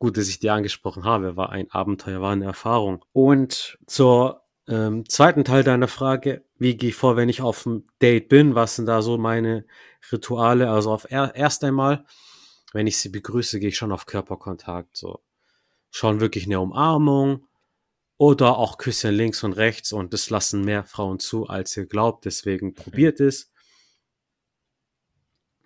gut, 0.02 0.16
dass 0.16 0.26
ich 0.26 0.40
die 0.40 0.50
angesprochen 0.50 1.04
habe, 1.04 1.36
war 1.36 1.50
ein 1.50 1.70
Abenteuer, 1.70 2.20
war 2.20 2.32
eine 2.32 2.44
Erfahrung. 2.44 3.04
Und 3.12 3.78
zur 3.86 4.42
ähm, 4.66 5.08
zweiten 5.08 5.44
Teil 5.44 5.62
deiner 5.62 5.86
Frage, 5.86 6.44
wie 6.58 6.76
gehe 6.76 6.88
ich 6.88 6.96
vor, 6.96 7.14
wenn 7.14 7.28
ich 7.28 7.40
auf 7.40 7.62
dem 7.62 7.84
Date 8.02 8.28
bin? 8.28 8.56
Was 8.56 8.74
sind 8.74 8.86
da 8.86 9.00
so 9.00 9.16
meine 9.16 9.64
Rituale? 10.10 10.68
Also 10.70 10.90
auf 10.90 11.08
er 11.08 11.36
erst 11.36 11.62
einmal, 11.62 12.04
wenn 12.72 12.88
ich 12.88 12.98
sie 12.98 13.10
begrüße, 13.10 13.60
gehe 13.60 13.68
ich 13.68 13.76
schon 13.76 13.92
auf 13.92 14.06
Körperkontakt. 14.06 14.96
So 14.96 15.20
schon 15.92 16.18
wirklich 16.18 16.46
eine 16.46 16.58
Umarmung, 16.58 17.46
oder 18.18 18.58
auch 18.58 18.78
Küsschen 18.78 19.14
links 19.14 19.44
und 19.44 19.52
rechts 19.52 19.92
und 19.92 20.12
das 20.12 20.30
lassen 20.30 20.64
mehr 20.64 20.82
Frauen 20.82 21.20
zu, 21.20 21.46
als 21.46 21.76
ihr 21.76 21.86
glaubt. 21.86 22.24
Deswegen 22.24 22.74
probiert 22.74 23.20
es. 23.20 23.51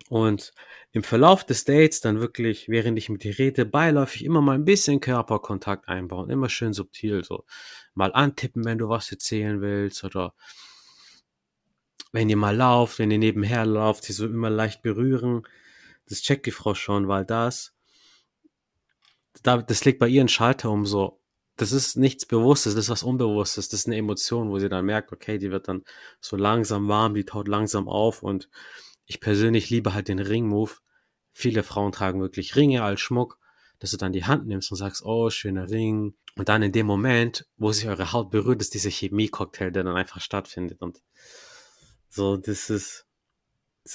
Und 0.08 0.52
im 0.92 1.02
Verlauf 1.02 1.44
des 1.44 1.64
Dates 1.64 2.00
dann 2.00 2.20
wirklich, 2.20 2.68
während 2.68 2.96
ich 2.96 3.08
mit 3.08 3.24
dir 3.24 3.38
rede, 3.38 3.64
beiläufig 3.64 4.24
immer 4.24 4.40
mal 4.40 4.54
ein 4.54 4.64
bisschen 4.64 5.00
Körperkontakt 5.00 5.88
einbauen. 5.88 6.30
Immer 6.30 6.48
schön 6.48 6.72
subtil 6.72 7.24
so. 7.24 7.44
Mal 7.94 8.12
antippen, 8.12 8.64
wenn 8.64 8.78
du 8.78 8.88
was 8.88 9.10
erzählen 9.10 9.60
willst 9.60 10.04
oder 10.04 10.34
wenn 12.12 12.30
ihr 12.30 12.36
mal 12.36 12.54
lauft, 12.54 12.98
wenn 12.98 13.10
ihr 13.10 13.18
nebenher 13.18 13.66
lauft, 13.66 14.04
sie 14.04 14.12
so 14.12 14.26
immer 14.26 14.48
leicht 14.48 14.82
berühren. 14.82 15.46
Das 16.08 16.22
checkt 16.22 16.46
die 16.46 16.52
Frau 16.52 16.74
schon, 16.74 17.08
weil 17.08 17.24
das, 17.24 17.74
das 19.42 19.84
legt 19.84 19.98
bei 19.98 20.08
ihr 20.08 20.22
einen 20.22 20.28
Schalter 20.28 20.70
um 20.70 20.86
so, 20.86 21.20
das 21.56 21.72
ist 21.72 21.96
nichts 21.96 22.26
Bewusstes, 22.26 22.74
das 22.74 22.84
ist 22.84 22.90
was 22.90 23.02
Unbewusstes, 23.02 23.68
das 23.68 23.80
ist 23.80 23.86
eine 23.86 23.96
Emotion, 23.96 24.50
wo 24.50 24.58
sie 24.58 24.68
dann 24.68 24.84
merkt, 24.84 25.12
okay, 25.12 25.38
die 25.38 25.50
wird 25.50 25.68
dann 25.68 25.84
so 26.20 26.36
langsam 26.36 26.88
warm, 26.88 27.14
die 27.14 27.24
taut 27.24 27.48
langsam 27.48 27.88
auf 27.88 28.22
und 28.22 28.48
ich 29.06 29.20
persönlich 29.20 29.70
liebe 29.70 29.94
halt 29.94 30.08
den 30.08 30.18
Ring-Move. 30.18 30.72
Viele 31.32 31.62
Frauen 31.62 31.92
tragen 31.92 32.20
wirklich 32.20 32.56
Ringe 32.56 32.82
als 32.82 33.00
Schmuck. 33.00 33.38
dass 33.78 33.90
du 33.90 33.96
dann 33.96 34.12
die 34.12 34.24
Hand 34.24 34.46
nimmst 34.46 34.70
und 34.70 34.78
sagst, 34.78 35.04
oh, 35.04 35.30
schöner 35.30 35.68
Ring. 35.68 36.14
Und 36.36 36.48
dann 36.48 36.62
in 36.62 36.72
dem 36.72 36.86
Moment, 36.86 37.46
wo 37.56 37.72
sich 37.72 37.88
eure 37.88 38.12
Haut 38.12 38.30
berührt, 38.30 38.60
ist 38.60 38.74
dieser 38.74 38.90
Chemie-Cocktail, 38.90 39.70
der 39.70 39.84
dann 39.84 39.96
einfach 39.96 40.20
stattfindet. 40.20 40.80
Und 40.80 41.02
so, 42.08 42.36
das 42.36 42.70
ist, 42.70 43.06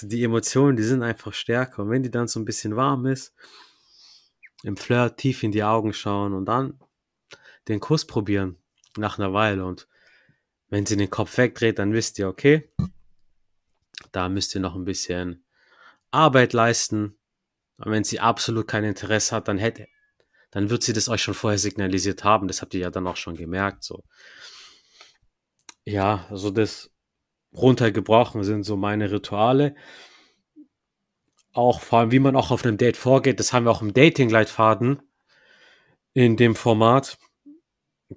die 0.01 0.23
Emotionen, 0.23 0.77
die 0.77 0.83
sind 0.83 1.03
einfach 1.03 1.33
stärker. 1.33 1.83
Und 1.83 1.89
wenn 1.89 2.03
die 2.03 2.11
dann 2.11 2.27
so 2.27 2.39
ein 2.39 2.45
bisschen 2.45 2.75
warm 2.75 3.05
ist, 3.05 3.33
im 4.63 4.77
Flirt 4.77 5.17
tief 5.17 5.43
in 5.43 5.51
die 5.51 5.63
Augen 5.63 5.93
schauen 5.93 6.33
und 6.33 6.45
dann 6.45 6.79
den 7.67 7.79
Kuss 7.79 8.05
probieren 8.05 8.57
nach 8.97 9.17
einer 9.17 9.33
Weile. 9.33 9.65
Und 9.65 9.87
wenn 10.69 10.85
sie 10.85 10.97
den 10.97 11.09
Kopf 11.09 11.37
wegdreht, 11.37 11.79
dann 11.79 11.93
wisst 11.93 12.19
ihr, 12.19 12.27
okay, 12.27 12.69
da 14.11 14.29
müsst 14.29 14.55
ihr 14.55 14.61
noch 14.61 14.75
ein 14.75 14.85
bisschen 14.85 15.45
Arbeit 16.11 16.53
leisten. 16.53 17.17
Und 17.77 17.91
wenn 17.91 18.03
sie 18.03 18.19
absolut 18.19 18.67
kein 18.67 18.83
Interesse 18.83 19.35
hat, 19.35 19.47
dann 19.47 19.57
hätte, 19.57 19.87
dann 20.51 20.69
wird 20.69 20.83
sie 20.83 20.93
das 20.93 21.09
euch 21.09 21.21
schon 21.23 21.33
vorher 21.33 21.57
signalisiert 21.57 22.23
haben. 22.23 22.47
Das 22.47 22.61
habt 22.61 22.73
ihr 22.73 22.81
ja 22.81 22.91
dann 22.91 23.07
auch 23.07 23.15
schon 23.15 23.35
gemerkt. 23.35 23.83
So. 23.83 24.03
Ja, 25.85 26.27
also 26.29 26.51
das 26.51 26.91
runtergebrochen 27.53 28.43
sind 28.43 28.63
so 28.63 28.77
meine 28.77 29.11
Rituale. 29.11 29.75
Auch 31.53 31.81
vor 31.81 31.99
allem, 31.99 32.11
wie 32.11 32.19
man 32.19 32.35
auch 32.35 32.51
auf 32.51 32.63
einem 32.63 32.77
Date 32.77 32.97
vorgeht. 32.97 33.39
Das 33.39 33.51
haben 33.51 33.65
wir 33.65 33.71
auch 33.71 33.81
im 33.81 33.93
Dating-Leitfaden 33.93 35.01
in 36.13 36.37
dem 36.37 36.55
Format. 36.55 37.17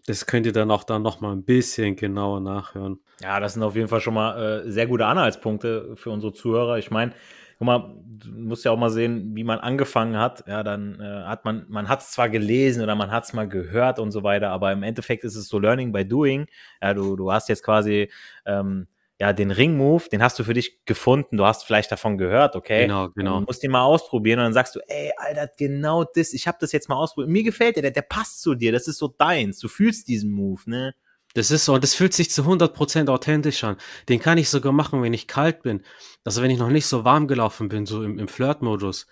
Das 0.06 0.26
könnt 0.26 0.46
ihr 0.46 0.52
dann 0.52 0.70
auch 0.70 0.84
dann 0.84 1.02
noch 1.02 1.20
mal 1.20 1.32
ein 1.32 1.44
bisschen 1.44 1.96
genauer 1.96 2.40
nachhören. 2.40 2.98
Ja, 3.22 3.40
das 3.40 3.54
sind 3.54 3.62
auf 3.62 3.76
jeden 3.76 3.88
Fall 3.88 4.00
schon 4.00 4.14
mal 4.14 4.62
äh, 4.64 4.70
sehr 4.70 4.86
gute 4.86 5.06
Anhaltspunkte 5.06 5.94
für 5.96 6.10
unsere 6.10 6.32
Zuhörer. 6.32 6.78
Ich 6.78 6.90
meine, 6.90 7.12
guck 7.58 7.66
mal, 7.66 7.94
du 8.06 8.30
musst 8.30 8.64
ja 8.64 8.70
auch 8.70 8.78
mal 8.78 8.90
sehen, 8.90 9.34
wie 9.34 9.44
man 9.44 9.58
angefangen 9.58 10.18
hat. 10.18 10.44
Ja, 10.46 10.62
dann 10.62 11.00
äh, 11.00 11.24
hat 11.24 11.44
man, 11.44 11.66
man 11.68 11.88
hat 11.88 12.00
es 12.00 12.12
zwar 12.12 12.28
gelesen 12.28 12.82
oder 12.82 12.94
man 12.94 13.10
hat 13.10 13.24
es 13.24 13.32
mal 13.32 13.48
gehört 13.48 13.98
und 13.98 14.10
so 14.10 14.22
weiter, 14.22 14.50
aber 14.50 14.72
im 14.72 14.82
Endeffekt 14.82 15.24
ist 15.24 15.36
es 15.36 15.48
so 15.48 15.58
Learning 15.58 15.92
by 15.92 16.04
Doing. 16.04 16.46
Ja, 16.82 16.94
du, 16.94 17.16
du 17.16 17.32
hast 17.32 17.48
jetzt 17.48 17.62
quasi 17.62 18.10
ähm, 18.46 18.86
ja, 19.20 19.32
den 19.32 19.50
Ring-Move, 19.50 20.08
den 20.10 20.22
hast 20.22 20.38
du 20.38 20.44
für 20.44 20.54
dich 20.54 20.84
gefunden, 20.86 21.36
du 21.36 21.44
hast 21.46 21.64
vielleicht 21.64 21.92
davon 21.92 22.18
gehört, 22.18 22.56
okay? 22.56 22.82
Genau, 22.82 23.10
genau. 23.10 23.40
Du 23.40 23.46
musst 23.46 23.62
ihn 23.62 23.70
mal 23.70 23.82
ausprobieren 23.82 24.40
und 24.40 24.46
dann 24.46 24.52
sagst 24.52 24.74
du, 24.74 24.80
ey, 24.88 25.12
Alter, 25.16 25.48
genau 25.56 26.04
das, 26.04 26.32
ich 26.32 26.48
habe 26.48 26.58
das 26.60 26.72
jetzt 26.72 26.88
mal 26.88 26.96
ausprobiert. 26.96 27.30
Mir 27.30 27.44
gefällt 27.44 27.76
der, 27.76 27.82
der, 27.82 27.92
der 27.92 28.02
passt 28.02 28.42
zu 28.42 28.54
dir, 28.54 28.72
das 28.72 28.88
ist 28.88 28.98
so 28.98 29.08
deins, 29.08 29.60
du 29.60 29.68
fühlst 29.68 30.08
diesen 30.08 30.32
Move, 30.32 30.62
ne? 30.66 30.94
Das 31.34 31.50
ist 31.50 31.64
so, 31.64 31.74
und 31.74 31.82
das 31.82 31.94
fühlt 31.94 32.14
sich 32.14 32.30
zu 32.30 32.42
100% 32.42 33.08
authentisch 33.10 33.64
an. 33.64 33.76
Den 34.08 34.20
kann 34.20 34.38
ich 34.38 34.48
sogar 34.48 34.72
machen, 34.72 35.02
wenn 35.02 35.12
ich 35.12 35.26
kalt 35.26 35.62
bin. 35.62 35.82
Also 36.24 36.42
wenn 36.42 36.50
ich 36.50 36.58
noch 36.58 36.70
nicht 36.70 36.86
so 36.86 37.04
warm 37.04 37.26
gelaufen 37.26 37.68
bin, 37.68 37.86
so 37.86 38.04
im, 38.04 38.20
im 38.20 38.28
Flirt-Modus. 38.28 39.08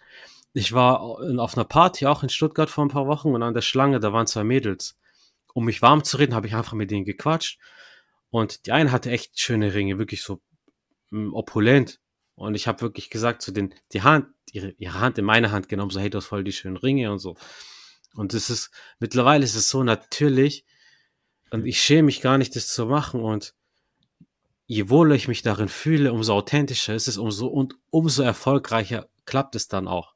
Ich 0.55 0.73
war 0.73 1.01
auf 1.01 1.57
einer 1.57 1.65
Party 1.65 2.07
auch 2.07 2.23
in 2.23 2.29
Stuttgart 2.29 2.71
vor 2.71 2.85
ein 2.85 2.91
paar 2.91 3.09
Wochen 3.09 3.35
und 3.35 3.43
an 3.43 3.55
der 3.55 3.61
Schlange, 3.61 3.99
da 3.99 4.13
waren 4.13 4.29
zwei 4.29 4.45
Mädels. 4.45 4.97
Um 5.53 5.65
mich 5.65 5.83
warm 5.83 6.05
zu 6.05 6.17
reden, 6.17 6.35
habe 6.35 6.47
ich 6.47 6.55
einfach 6.55 6.75
mit 6.75 6.93
denen 6.93 7.05
gequatscht. 7.05 7.59
Und 8.33 8.65
die 8.65 8.73
eine 8.73 8.91
hatte 8.93 9.11
echt 9.11 9.39
schöne 9.39 9.75
Ringe, 9.75 9.99
wirklich 9.99 10.23
so 10.23 10.41
mh, 11.11 11.27
hm, 11.27 11.35
opulent. 11.35 12.01
Und 12.35 12.55
ich 12.55 12.67
habe 12.67 12.81
wirklich 12.81 13.11
gesagt 13.11 13.43
zu 13.43 13.53
den, 13.53 13.75
die 13.93 14.01
Hand, 14.01 14.27
ihre, 14.51 14.71
ihre 14.79 15.01
Hand 15.01 15.19
in 15.19 15.27
meine 15.27 15.51
Hand 15.53 15.69
genommen, 15.69 15.91
so 15.91 16.01
hey, 16.01 16.09
du 16.09 16.17
hast 16.17 16.27
voll 16.27 16.43
die 16.43 16.53
schönen 16.53 16.79
Ringe 16.79 17.13
und 17.13 17.19
so. 17.19 17.37
Und 18.15 18.33
das 18.33 18.49
ist, 18.49 18.71
mittlerweile 18.99 19.45
ist 19.45 19.55
es 19.55 19.69
so 19.69 19.83
natürlich, 19.83 20.65
und 21.51 21.67
ich 21.67 21.83
schäme 21.83 22.05
mich 22.05 22.23
gar 22.23 22.39
nicht, 22.39 22.57
das 22.57 22.73
zu 22.73 22.87
machen. 22.87 23.21
Und 23.21 23.55
je 24.67 24.89
wohler 24.89 25.15
ich 25.15 25.29
mich 25.29 25.43
darin 25.43 25.69
fühle, 25.69 26.15
umso 26.15 26.33
authentischer 26.33 26.95
ist 26.95 27.09
es, 27.09 27.19
umso 27.19 27.49
und 27.49 27.75
umso 27.91 28.23
erfolgreicher 28.23 29.11
klappt 29.27 29.57
es 29.57 29.69
dann 29.69 29.89
auch. 29.89 30.15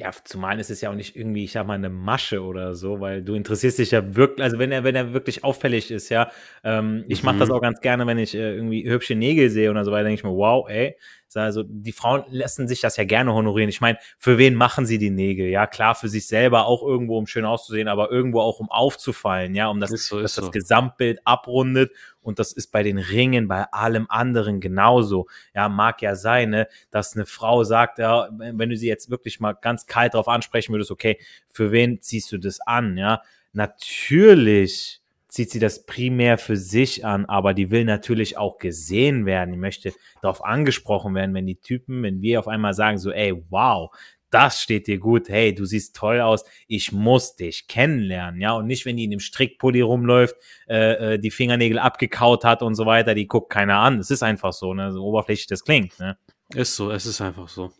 Ja, 0.00 0.12
zumal 0.24 0.58
ist 0.58 0.70
es 0.70 0.80
ja 0.80 0.88
auch 0.88 0.94
nicht 0.94 1.14
irgendwie, 1.14 1.44
ich 1.44 1.52
sag 1.52 1.66
mal, 1.66 1.74
eine 1.74 1.90
Masche 1.90 2.42
oder 2.42 2.74
so, 2.74 3.00
weil 3.00 3.22
du 3.22 3.34
interessierst 3.34 3.78
dich 3.78 3.90
ja 3.90 4.16
wirklich, 4.16 4.42
also 4.42 4.58
wenn 4.58 4.72
er, 4.72 4.82
wenn 4.82 4.96
er 4.96 5.12
wirklich 5.12 5.44
auffällig 5.44 5.90
ist, 5.90 6.08
ja. 6.08 6.30
Ähm, 6.64 7.04
ich 7.06 7.22
mache 7.22 7.36
das 7.36 7.50
mhm. 7.50 7.56
auch 7.56 7.60
ganz 7.60 7.82
gerne, 7.82 8.06
wenn 8.06 8.16
ich 8.16 8.34
äh, 8.34 8.54
irgendwie 8.54 8.88
hübsche 8.88 9.14
Nägel 9.14 9.50
sehe 9.50 9.70
oder 9.70 9.84
so 9.84 9.92
weiter, 9.92 10.04
denke 10.04 10.20
ich 10.20 10.24
mir, 10.24 10.34
wow, 10.34 10.66
ey, 10.70 10.96
also 11.36 11.62
die 11.62 11.92
Frauen 11.92 12.24
lassen 12.28 12.68
sich 12.68 12.80
das 12.80 12.96
ja 12.96 13.04
gerne 13.04 13.32
honorieren. 13.32 13.68
Ich 13.68 13.80
meine, 13.80 13.98
für 14.18 14.38
wen 14.38 14.54
machen 14.54 14.86
sie 14.86 14.98
die 14.98 15.10
Nägel? 15.10 15.48
Ja, 15.48 15.66
klar, 15.66 15.94
für 15.94 16.08
sich 16.08 16.26
selber 16.26 16.66
auch 16.66 16.82
irgendwo, 16.82 17.18
um 17.18 17.26
schön 17.26 17.44
auszusehen, 17.44 17.88
aber 17.88 18.10
irgendwo 18.10 18.40
auch, 18.40 18.60
um 18.60 18.70
aufzufallen, 18.70 19.54
ja, 19.54 19.68
um 19.68 19.80
das, 19.80 19.90
so, 19.90 20.20
dass 20.20 20.34
so. 20.34 20.42
das 20.42 20.52
Gesamtbild 20.52 21.20
abrundet. 21.24 21.92
Und 22.22 22.38
das 22.38 22.52
ist 22.52 22.72
bei 22.72 22.82
den 22.82 22.98
Ringen, 22.98 23.48
bei 23.48 23.64
allem 23.72 24.06
anderen 24.08 24.60
genauso. 24.60 25.26
Ja, 25.54 25.68
mag 25.68 26.02
ja 26.02 26.14
sein, 26.16 26.50
ne, 26.50 26.68
dass 26.90 27.14
eine 27.14 27.26
Frau 27.26 27.64
sagt, 27.64 27.98
ja, 27.98 28.28
wenn 28.30 28.68
du 28.68 28.76
sie 28.76 28.88
jetzt 28.88 29.10
wirklich 29.10 29.40
mal 29.40 29.52
ganz 29.52 29.86
kalt 29.86 30.14
drauf 30.14 30.28
ansprechen 30.28 30.72
würdest, 30.72 30.90
okay, 30.90 31.18
für 31.48 31.72
wen 31.72 32.00
ziehst 32.00 32.30
du 32.32 32.38
das 32.38 32.60
an? 32.60 32.96
Ja, 32.98 33.22
natürlich 33.52 34.99
zieht 35.30 35.50
sie 35.50 35.60
das 35.60 35.86
primär 35.86 36.38
für 36.38 36.56
sich 36.56 37.04
an, 37.04 37.24
aber 37.26 37.54
die 37.54 37.70
will 37.70 37.84
natürlich 37.84 38.36
auch 38.36 38.58
gesehen 38.58 39.26
werden. 39.26 39.52
Die 39.52 39.58
möchte 39.58 39.92
darauf 40.20 40.44
angesprochen 40.44 41.14
werden, 41.14 41.34
wenn 41.34 41.46
die 41.46 41.60
Typen, 41.60 42.02
wenn 42.02 42.20
wir 42.20 42.40
auf 42.40 42.48
einmal 42.48 42.74
sagen 42.74 42.98
so, 42.98 43.12
ey, 43.12 43.34
wow, 43.48 43.90
das 44.30 44.62
steht 44.62 44.86
dir 44.86 44.98
gut, 44.98 45.28
hey, 45.28 45.54
du 45.54 45.64
siehst 45.64 45.96
toll 45.96 46.20
aus, 46.20 46.44
ich 46.68 46.92
muss 46.92 47.36
dich 47.36 47.66
kennenlernen, 47.66 48.40
ja, 48.40 48.52
und 48.52 48.66
nicht, 48.66 48.86
wenn 48.86 48.96
die 48.96 49.04
in 49.04 49.10
dem 49.10 49.20
Strickpulli 49.20 49.80
rumläuft, 49.80 50.36
äh, 50.68 51.14
äh, 51.14 51.18
die 51.18 51.32
Fingernägel 51.32 51.78
abgekaut 51.78 52.44
hat 52.44 52.62
und 52.62 52.74
so 52.74 52.86
weiter, 52.86 53.14
die 53.14 53.26
guckt 53.26 53.50
keiner 53.50 53.78
an. 53.78 53.98
Es 53.98 54.10
ist 54.10 54.22
einfach 54.22 54.52
so, 54.52 54.72
ne, 54.72 54.92
so 54.92 55.04
oberflächlich 55.04 55.48
das 55.48 55.64
klingt, 55.64 55.98
ne. 55.98 56.16
Ist 56.54 56.76
so, 56.76 56.90
es 56.90 57.06
ist 57.06 57.20
einfach 57.20 57.48
so. 57.48 57.72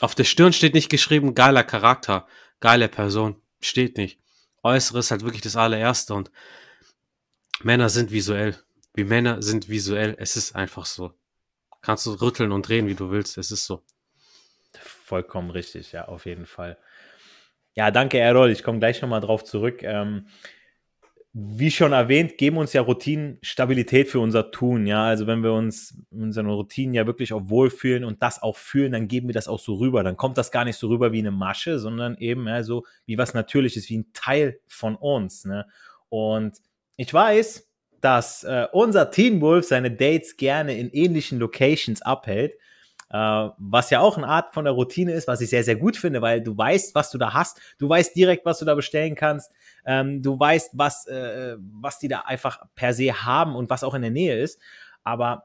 Auf 0.00 0.14
der 0.14 0.24
Stirn 0.24 0.52
steht 0.52 0.74
nicht 0.74 0.90
geschrieben, 0.90 1.34
geiler 1.34 1.64
Charakter, 1.64 2.26
geile 2.60 2.88
Person, 2.88 3.36
steht 3.60 3.96
nicht. 3.96 4.20
Äußere 4.66 4.98
ist 4.98 5.10
halt 5.10 5.22
wirklich 5.22 5.42
das 5.42 5.56
allererste 5.56 6.14
und 6.14 6.30
Männer 7.62 7.88
sind 7.88 8.10
visuell. 8.10 8.56
Wie 8.94 9.04
Männer 9.04 9.42
sind 9.42 9.68
visuell. 9.68 10.16
Es 10.18 10.36
ist 10.36 10.54
einfach 10.56 10.86
so. 10.86 11.14
Kannst 11.80 12.06
du 12.06 12.12
rütteln 12.12 12.52
und 12.52 12.68
drehen, 12.68 12.88
wie 12.88 12.94
du 12.94 13.10
willst. 13.10 13.38
Es 13.38 13.50
ist 13.50 13.66
so. 13.66 13.82
Vollkommen 14.78 15.50
richtig, 15.50 15.92
ja, 15.92 16.06
auf 16.08 16.26
jeden 16.26 16.46
Fall. 16.46 16.78
Ja, 17.74 17.90
danke, 17.90 18.18
Errol. 18.18 18.50
Ich 18.50 18.62
komme 18.62 18.78
gleich 18.78 19.00
nochmal 19.02 19.20
drauf 19.20 19.44
zurück. 19.44 19.82
Ähm, 19.82 20.28
wie 21.38 21.70
schon 21.70 21.92
erwähnt, 21.92 22.38
geben 22.38 22.56
uns 22.56 22.72
ja 22.72 22.80
Routinen 22.80 23.36
Stabilität 23.42 24.08
für 24.08 24.20
unser 24.20 24.50
Tun. 24.52 24.86
Ja, 24.86 25.04
also 25.04 25.26
wenn 25.26 25.42
wir 25.42 25.52
uns 25.52 25.94
in 26.10 26.22
unseren 26.22 26.46
Routinen 26.46 26.94
ja 26.94 27.06
wirklich 27.06 27.34
auch 27.34 27.50
wohlfühlen 27.50 28.04
und 28.04 28.22
das 28.22 28.42
auch 28.42 28.56
fühlen, 28.56 28.92
dann 28.92 29.06
geben 29.06 29.28
wir 29.28 29.34
das 29.34 29.46
auch 29.46 29.58
so 29.58 29.74
rüber. 29.74 30.02
Dann 30.02 30.16
kommt 30.16 30.38
das 30.38 30.50
gar 30.50 30.64
nicht 30.64 30.78
so 30.78 30.88
rüber 30.88 31.12
wie 31.12 31.18
eine 31.18 31.32
Masche, 31.32 31.78
sondern 31.78 32.16
eben 32.16 32.48
ja, 32.48 32.62
so 32.62 32.86
wie 33.04 33.18
was 33.18 33.34
Natürliches, 33.34 33.90
wie 33.90 33.98
ein 33.98 34.06
Teil 34.14 34.60
von 34.66 34.96
uns. 34.96 35.44
Ne? 35.44 35.66
Und 36.08 36.56
ich 36.96 37.12
weiß, 37.12 37.70
dass 38.00 38.42
äh, 38.44 38.68
unser 38.72 39.10
Teen 39.10 39.42
Wolf 39.42 39.66
seine 39.66 39.90
Dates 39.90 40.38
gerne 40.38 40.78
in 40.78 40.88
ähnlichen 40.88 41.38
Locations 41.38 42.00
abhält. 42.00 42.54
Äh, 43.10 43.48
was 43.58 43.90
ja 43.90 44.00
auch 44.00 44.16
eine 44.16 44.26
Art 44.26 44.52
von 44.52 44.64
der 44.64 44.74
Routine 44.74 45.12
ist, 45.12 45.28
was 45.28 45.40
ich 45.40 45.50
sehr, 45.50 45.64
sehr 45.64 45.76
gut 45.76 45.96
finde, 45.96 46.22
weil 46.22 46.42
du 46.42 46.56
weißt, 46.56 46.94
was 46.94 47.10
du 47.10 47.18
da 47.18 47.34
hast. 47.34 47.60
Du 47.78 47.88
weißt 47.88 48.16
direkt, 48.16 48.44
was 48.44 48.58
du 48.58 48.64
da 48.64 48.74
bestellen 48.74 49.14
kannst. 49.14 49.52
Ähm, 49.84 50.22
du 50.22 50.38
weißt, 50.38 50.70
was, 50.72 51.06
äh, 51.06 51.56
was 51.58 51.98
die 51.98 52.08
da 52.08 52.20
einfach 52.20 52.60
per 52.74 52.92
se 52.94 53.12
haben 53.12 53.54
und 53.54 53.70
was 53.70 53.84
auch 53.84 53.94
in 53.94 54.02
der 54.02 54.10
Nähe 54.10 54.38
ist. 54.38 54.60
Aber 55.04 55.44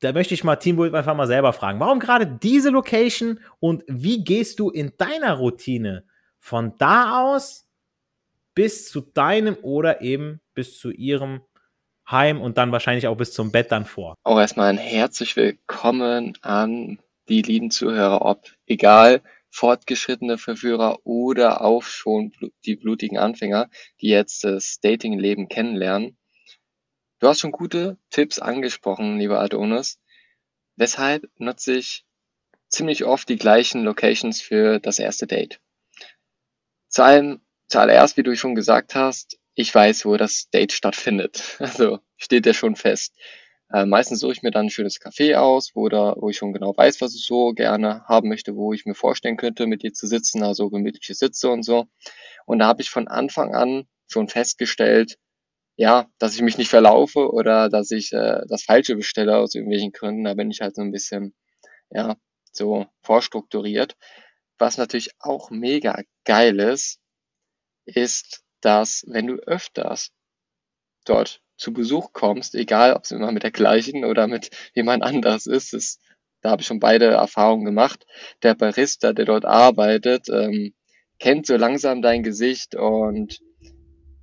da 0.00 0.12
möchte 0.12 0.34
ich 0.34 0.44
mal 0.44 0.56
Team 0.56 0.76
Wolf 0.76 0.94
einfach 0.94 1.14
mal 1.14 1.26
selber 1.26 1.52
fragen. 1.52 1.80
Warum 1.80 2.00
gerade 2.00 2.26
diese 2.26 2.70
Location 2.70 3.40
und 3.60 3.84
wie 3.86 4.24
gehst 4.24 4.58
du 4.58 4.70
in 4.70 4.92
deiner 4.96 5.34
Routine 5.34 6.04
von 6.38 6.74
da 6.78 7.22
aus 7.22 7.66
bis 8.54 8.88
zu 8.88 9.00
deinem 9.00 9.56
oder 9.62 10.00
eben 10.00 10.40
bis 10.54 10.78
zu 10.78 10.90
ihrem 10.90 11.42
heim 12.10 12.40
und 12.40 12.58
dann 12.58 12.72
wahrscheinlich 12.72 13.06
auch 13.08 13.16
bis 13.16 13.32
zum 13.32 13.52
Bett 13.52 13.72
dann 13.72 13.84
vor. 13.84 14.14
Auch 14.22 14.38
erstmal 14.38 14.68
ein 14.68 14.78
herzlich 14.78 15.36
willkommen 15.36 16.38
an 16.42 16.98
die 17.28 17.42
lieben 17.42 17.70
Zuhörer, 17.70 18.24
ob 18.24 18.52
egal 18.66 19.22
fortgeschrittene 19.50 20.38
Verführer 20.38 20.98
oder 21.04 21.62
auch 21.62 21.82
schon 21.82 22.32
die 22.64 22.76
blutigen 22.76 23.18
Anfänger, 23.18 23.70
die 24.00 24.08
jetzt 24.08 24.44
das 24.44 24.80
Dating-Leben 24.80 25.48
kennenlernen. 25.48 26.16
Du 27.18 27.28
hast 27.28 27.40
schon 27.40 27.52
gute 27.52 27.98
Tipps 28.10 28.38
angesprochen, 28.38 29.18
lieber 29.18 29.40
Adonis. 29.40 29.98
Deshalb 30.76 31.30
nutze 31.38 31.78
ich 31.78 32.04
ziemlich 32.68 33.04
oft 33.04 33.28
die 33.28 33.36
gleichen 33.36 33.82
Locations 33.82 34.40
für 34.40 34.78
das 34.78 34.98
erste 34.98 35.26
Date. 35.26 35.60
Zu 36.88 37.02
allem, 37.02 37.40
zuallererst, 37.68 38.16
wie 38.18 38.22
du 38.22 38.36
schon 38.36 38.54
gesagt 38.54 38.94
hast, 38.94 39.38
ich 39.56 39.74
weiß, 39.74 40.04
wo 40.04 40.16
das 40.16 40.48
Date 40.50 40.72
stattfindet. 40.72 41.56
Also 41.60 41.98
steht 42.16 42.46
ja 42.46 42.54
schon 42.54 42.76
fest. 42.76 43.14
Äh, 43.72 43.86
meistens 43.86 44.20
suche 44.20 44.32
ich 44.32 44.42
mir 44.42 44.52
dann 44.52 44.66
ein 44.66 44.70
schönes 44.70 45.00
Café 45.00 45.36
aus, 45.36 45.72
wo, 45.74 45.88
da, 45.88 46.14
wo 46.18 46.30
ich 46.30 46.36
schon 46.36 46.52
genau 46.52 46.76
weiß, 46.76 47.00
was 47.00 47.14
ich 47.16 47.26
so 47.26 47.52
gerne 47.52 48.04
haben 48.04 48.28
möchte, 48.28 48.54
wo 48.54 48.72
ich 48.72 48.86
mir 48.86 48.94
vorstellen 48.94 49.36
könnte, 49.36 49.66
mit 49.66 49.82
dir 49.82 49.92
zu 49.92 50.06
sitzen, 50.06 50.44
also 50.44 50.70
gemütliche 50.70 51.14
Sitze 51.14 51.50
und 51.50 51.64
so. 51.64 51.86
Und 52.44 52.60
da 52.60 52.66
habe 52.66 52.82
ich 52.82 52.90
von 52.90 53.08
Anfang 53.08 53.54
an 53.54 53.88
schon 54.06 54.28
festgestellt, 54.28 55.18
ja, 55.76 56.06
dass 56.18 56.34
ich 56.36 56.42
mich 56.42 56.58
nicht 56.58 56.70
verlaufe 56.70 57.30
oder 57.32 57.68
dass 57.68 57.90
ich 57.90 58.12
äh, 58.12 58.42
das 58.48 58.62
Falsche 58.62 58.94
bestelle 58.96 59.38
aus 59.38 59.54
irgendwelchen 59.54 59.92
Gründen. 59.92 60.24
Da 60.24 60.34
bin 60.34 60.50
ich 60.50 60.60
halt 60.60 60.76
so 60.76 60.82
ein 60.82 60.92
bisschen, 60.92 61.34
ja, 61.90 62.16
so 62.52 62.86
vorstrukturiert. 63.02 63.96
was 64.58 64.78
natürlich 64.78 65.10
auch 65.18 65.50
mega 65.50 66.00
geil 66.24 66.60
ist, 66.60 67.00
ist, 67.86 68.45
dass 68.66 69.04
wenn 69.06 69.28
du 69.28 69.36
öfters 69.36 70.10
dort 71.04 71.40
zu 71.56 71.72
Besuch 71.72 72.12
kommst, 72.12 72.54
egal 72.56 72.94
ob 72.94 73.04
es 73.04 73.12
immer 73.12 73.30
mit 73.30 73.44
der 73.44 73.52
gleichen 73.52 74.04
oder 74.04 74.26
mit 74.26 74.50
jemand 74.74 75.04
anders 75.04 75.46
ist, 75.46 75.72
ist 75.72 76.00
da 76.42 76.50
habe 76.50 76.62
ich 76.62 76.66
schon 76.66 76.80
beide 76.80 77.06
Erfahrungen 77.06 77.64
gemacht. 77.64 78.06
Der 78.42 78.54
Barista, 78.54 79.12
der 79.12 79.24
dort 79.24 79.44
arbeitet, 79.44 80.28
ähm, 80.28 80.74
kennt 81.18 81.46
so 81.46 81.56
langsam 81.56 82.02
dein 82.02 82.22
Gesicht 82.22 82.74
und 82.74 83.40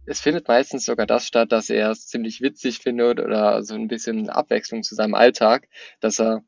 es 0.06 0.20
findet 0.20 0.48
meistens 0.48 0.86
sogar 0.86 1.06
das 1.06 1.26
statt, 1.26 1.52
dass 1.52 1.70
er 1.70 1.92
es 1.92 2.08
ziemlich 2.08 2.42
witzig 2.42 2.80
findet 2.80 3.20
oder 3.20 3.64
so 3.64 3.76
ein 3.76 3.88
bisschen 3.88 4.30
Abwechslung 4.30 4.84
zu 4.84 4.96
seinem 4.96 5.16
Alltag, 5.16 5.68
dass 6.02 6.20
er 6.20 6.44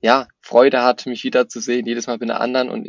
ja 0.00 0.28
Freude 0.40 0.82
hat, 0.82 1.06
mich 1.06 1.24
wiederzusehen, 1.24 1.86
jedes 1.86 2.06
Mal 2.06 2.18
mit 2.18 2.30
einer 2.30 2.40
anderen 2.40 2.70
und 2.70 2.88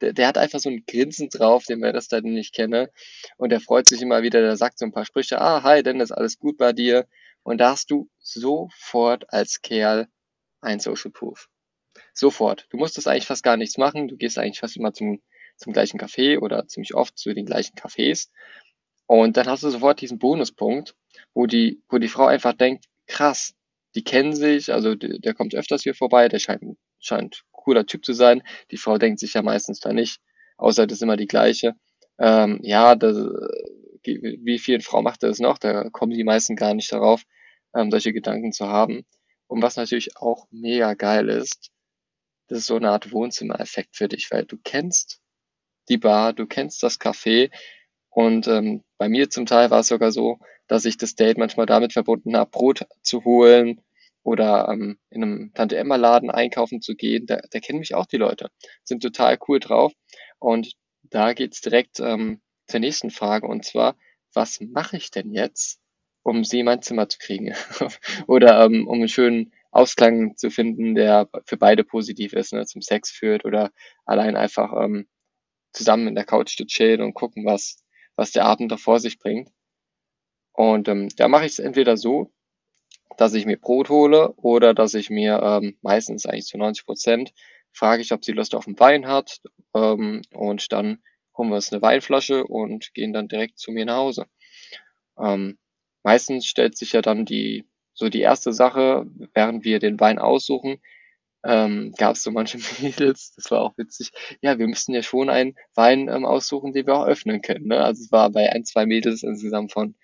der, 0.00 0.12
der 0.12 0.28
hat 0.28 0.38
einfach 0.38 0.58
so 0.58 0.70
ein 0.70 0.84
Grinsen 0.86 1.28
drauf, 1.28 1.64
den 1.64 1.80
wir 1.80 1.92
das 1.92 2.08
da 2.08 2.20
nicht 2.20 2.54
kenne. 2.54 2.90
Und 3.36 3.50
der 3.50 3.60
freut 3.60 3.86
sich 3.86 4.02
immer 4.02 4.22
wieder, 4.22 4.40
der 4.40 4.56
sagt 4.56 4.78
so 4.78 4.84
ein 4.84 4.92
paar 4.92 5.04
Sprüche, 5.04 5.40
ah, 5.40 5.62
hi 5.62 5.82
Dennis, 5.82 6.12
alles 6.12 6.38
gut 6.38 6.56
bei 6.58 6.72
dir. 6.72 7.06
Und 7.42 7.58
da 7.58 7.70
hast 7.70 7.90
du 7.90 8.08
sofort 8.18 9.32
als 9.32 9.62
Kerl 9.62 10.08
ein 10.60 10.80
Social 10.80 11.10
Proof. 11.10 11.48
Sofort. 12.12 12.66
Du 12.70 12.76
musstest 12.76 13.08
eigentlich 13.08 13.26
fast 13.26 13.42
gar 13.42 13.56
nichts 13.56 13.78
machen. 13.78 14.08
Du 14.08 14.16
gehst 14.16 14.38
eigentlich 14.38 14.60
fast 14.60 14.76
immer 14.76 14.92
zum, 14.92 15.22
zum 15.56 15.72
gleichen 15.72 16.00
Café 16.00 16.38
oder 16.38 16.66
ziemlich 16.66 16.94
oft 16.94 17.16
zu 17.16 17.32
den 17.32 17.46
gleichen 17.46 17.74
Cafés. 17.76 18.28
Und 19.06 19.36
dann 19.36 19.46
hast 19.46 19.62
du 19.62 19.70
sofort 19.70 20.00
diesen 20.00 20.18
Bonuspunkt, 20.18 20.94
wo 21.32 21.46
die, 21.46 21.82
wo 21.88 21.98
die 21.98 22.08
Frau 22.08 22.26
einfach 22.26 22.52
denkt, 22.52 22.84
krass, 23.06 23.54
die 23.94 24.04
kennen 24.04 24.34
sich, 24.34 24.72
also 24.72 24.94
der, 24.94 25.18
der 25.18 25.34
kommt 25.34 25.54
öfters 25.54 25.82
hier 25.82 25.94
vorbei, 25.94 26.28
der 26.28 26.38
scheint, 26.38 26.62
scheint 26.98 27.44
cooler 27.58 27.86
Typ 27.86 28.04
zu 28.04 28.12
sein. 28.12 28.42
Die 28.70 28.76
Frau 28.76 28.98
denkt 28.98 29.20
sich 29.20 29.34
ja 29.34 29.42
meistens 29.42 29.80
da 29.80 29.92
nicht, 29.92 30.20
außer 30.56 30.86
das 30.86 30.98
ist 30.98 31.02
immer 31.02 31.16
die 31.16 31.26
gleiche. 31.26 31.74
Ähm, 32.18 32.60
ja, 32.62 32.94
das, 32.94 33.16
wie 34.04 34.58
vielen 34.58 34.80
Frauen 34.80 35.04
macht 35.04 35.22
er 35.22 35.28
das 35.28 35.38
noch? 35.38 35.58
Da 35.58 35.90
kommen 35.90 36.12
die 36.12 36.24
meisten 36.24 36.56
gar 36.56 36.74
nicht 36.74 36.92
darauf, 36.92 37.22
ähm, 37.74 37.90
solche 37.90 38.12
Gedanken 38.12 38.52
zu 38.52 38.68
haben. 38.68 39.04
Und 39.46 39.62
was 39.62 39.76
natürlich 39.76 40.16
auch 40.16 40.46
mega 40.50 40.94
geil 40.94 41.28
ist, 41.28 41.70
das 42.48 42.60
ist 42.60 42.66
so 42.66 42.76
eine 42.76 42.90
Art 42.90 43.12
Wohnzimmereffekt 43.12 43.96
für 43.96 44.08
dich, 44.08 44.30
weil 44.30 44.44
du 44.44 44.56
kennst 44.62 45.20
die 45.88 45.98
Bar, 45.98 46.32
du 46.32 46.46
kennst 46.46 46.82
das 46.82 47.00
Café 47.00 47.50
und 48.10 48.46
ähm, 48.48 48.84
bei 48.98 49.08
mir 49.08 49.30
zum 49.30 49.46
Teil 49.46 49.70
war 49.70 49.80
es 49.80 49.88
sogar 49.88 50.12
so, 50.12 50.38
dass 50.66 50.84
ich 50.84 50.96
das 50.96 51.14
Date 51.14 51.38
manchmal 51.38 51.66
damit 51.66 51.92
verbunden 51.92 52.36
habe, 52.36 52.50
Brot 52.50 52.86
zu 53.02 53.24
holen 53.24 53.80
oder 54.28 54.68
ähm, 54.68 54.98
in 55.08 55.22
einem 55.22 55.54
Tante-Emma-Laden 55.54 56.30
einkaufen 56.30 56.82
zu 56.82 56.94
gehen. 56.94 57.24
Da, 57.26 57.40
da 57.50 57.60
kennen 57.60 57.78
mich 57.78 57.94
auch 57.94 58.04
die 58.04 58.18
Leute, 58.18 58.50
sind 58.84 59.02
total 59.02 59.38
cool 59.48 59.58
drauf 59.58 59.94
und 60.38 60.72
da 61.02 61.32
geht's 61.32 61.62
direkt 61.62 61.98
ähm, 62.00 62.42
zur 62.66 62.80
nächsten 62.80 63.10
Frage 63.10 63.46
und 63.46 63.64
zwar, 63.64 63.96
was 64.34 64.60
mache 64.60 64.98
ich 64.98 65.10
denn 65.10 65.32
jetzt, 65.32 65.80
um 66.22 66.44
sie 66.44 66.60
in 66.60 66.66
mein 66.66 66.82
Zimmer 66.82 67.08
zu 67.08 67.16
kriegen. 67.18 67.54
oder 68.26 68.62
ähm, 68.66 68.86
um 68.86 68.98
einen 68.98 69.08
schönen 69.08 69.54
Ausklang 69.70 70.36
zu 70.36 70.50
finden, 70.50 70.94
der 70.94 71.30
für 71.46 71.56
beide 71.56 71.82
positiv 71.82 72.34
ist, 72.34 72.52
ne, 72.52 72.66
zum 72.66 72.82
Sex 72.82 73.10
führt 73.10 73.46
oder 73.46 73.72
allein 74.04 74.36
einfach 74.36 74.74
ähm, 74.84 75.08
zusammen 75.72 76.08
in 76.08 76.14
der 76.14 76.24
Couch 76.24 76.54
zu 76.54 76.66
chillen 76.66 77.00
und 77.00 77.14
gucken, 77.14 77.46
was, 77.46 77.82
was 78.14 78.32
der 78.32 78.44
Abend 78.44 78.70
da 78.70 78.76
vor 78.76 79.00
sich 79.00 79.18
bringt. 79.18 79.48
Und 80.52 80.88
ähm, 80.88 81.08
da 81.16 81.28
mache 81.28 81.46
ich 81.46 81.52
es 81.52 81.58
entweder 81.60 81.96
so, 81.96 82.30
dass 83.16 83.34
ich 83.34 83.46
mir 83.46 83.56
Brot 83.56 83.88
hole 83.88 84.32
oder 84.34 84.74
dass 84.74 84.94
ich 84.94 85.10
mir 85.10 85.40
ähm, 85.42 85.78
meistens 85.82 86.26
eigentlich 86.26 86.46
zu 86.46 86.58
90 86.58 86.86
Prozent 86.86 87.32
frage 87.72 88.02
ich, 88.02 88.12
ob 88.12 88.24
sie 88.24 88.32
Lust 88.32 88.54
auf 88.54 88.66
einen 88.66 88.78
Wein 88.78 89.06
hat 89.06 89.40
ähm, 89.74 90.22
und 90.32 90.72
dann 90.72 91.02
holen 91.36 91.50
wir 91.50 91.56
uns 91.56 91.72
eine 91.72 91.82
Weinflasche 91.82 92.44
und 92.44 92.92
gehen 92.94 93.12
dann 93.12 93.28
direkt 93.28 93.58
zu 93.58 93.70
mir 93.70 93.84
nach 93.84 93.96
Hause. 93.96 94.26
Ähm, 95.18 95.58
meistens 96.02 96.46
stellt 96.46 96.76
sich 96.76 96.92
ja 96.92 97.02
dann 97.02 97.24
die, 97.24 97.68
so 97.94 98.08
die 98.08 98.20
erste 98.20 98.52
Sache, 98.52 99.06
während 99.34 99.64
wir 99.64 99.78
den 99.78 100.00
Wein 100.00 100.18
aussuchen, 100.18 100.80
ähm, 101.44 101.94
gab 101.96 102.16
es 102.16 102.22
so 102.22 102.30
manche 102.30 102.58
Mädels, 102.82 103.32
das 103.36 103.50
war 103.50 103.60
auch 103.60 103.78
witzig, 103.78 104.10
ja, 104.42 104.58
wir 104.58 104.66
müssten 104.66 104.92
ja 104.92 105.02
schon 105.02 105.30
einen 105.30 105.54
Wein 105.74 106.08
ähm, 106.08 106.24
aussuchen, 106.24 106.72
den 106.72 106.86
wir 106.86 106.96
auch 106.96 107.06
öffnen 107.06 107.42
können. 107.42 107.68
Ne? 107.68 107.82
Also 107.82 108.02
es 108.02 108.12
war 108.12 108.30
bei 108.30 108.52
ein, 108.52 108.64
zwei 108.64 108.86
Mädels 108.86 109.22
insgesamt 109.22 109.72
von, 109.72 109.94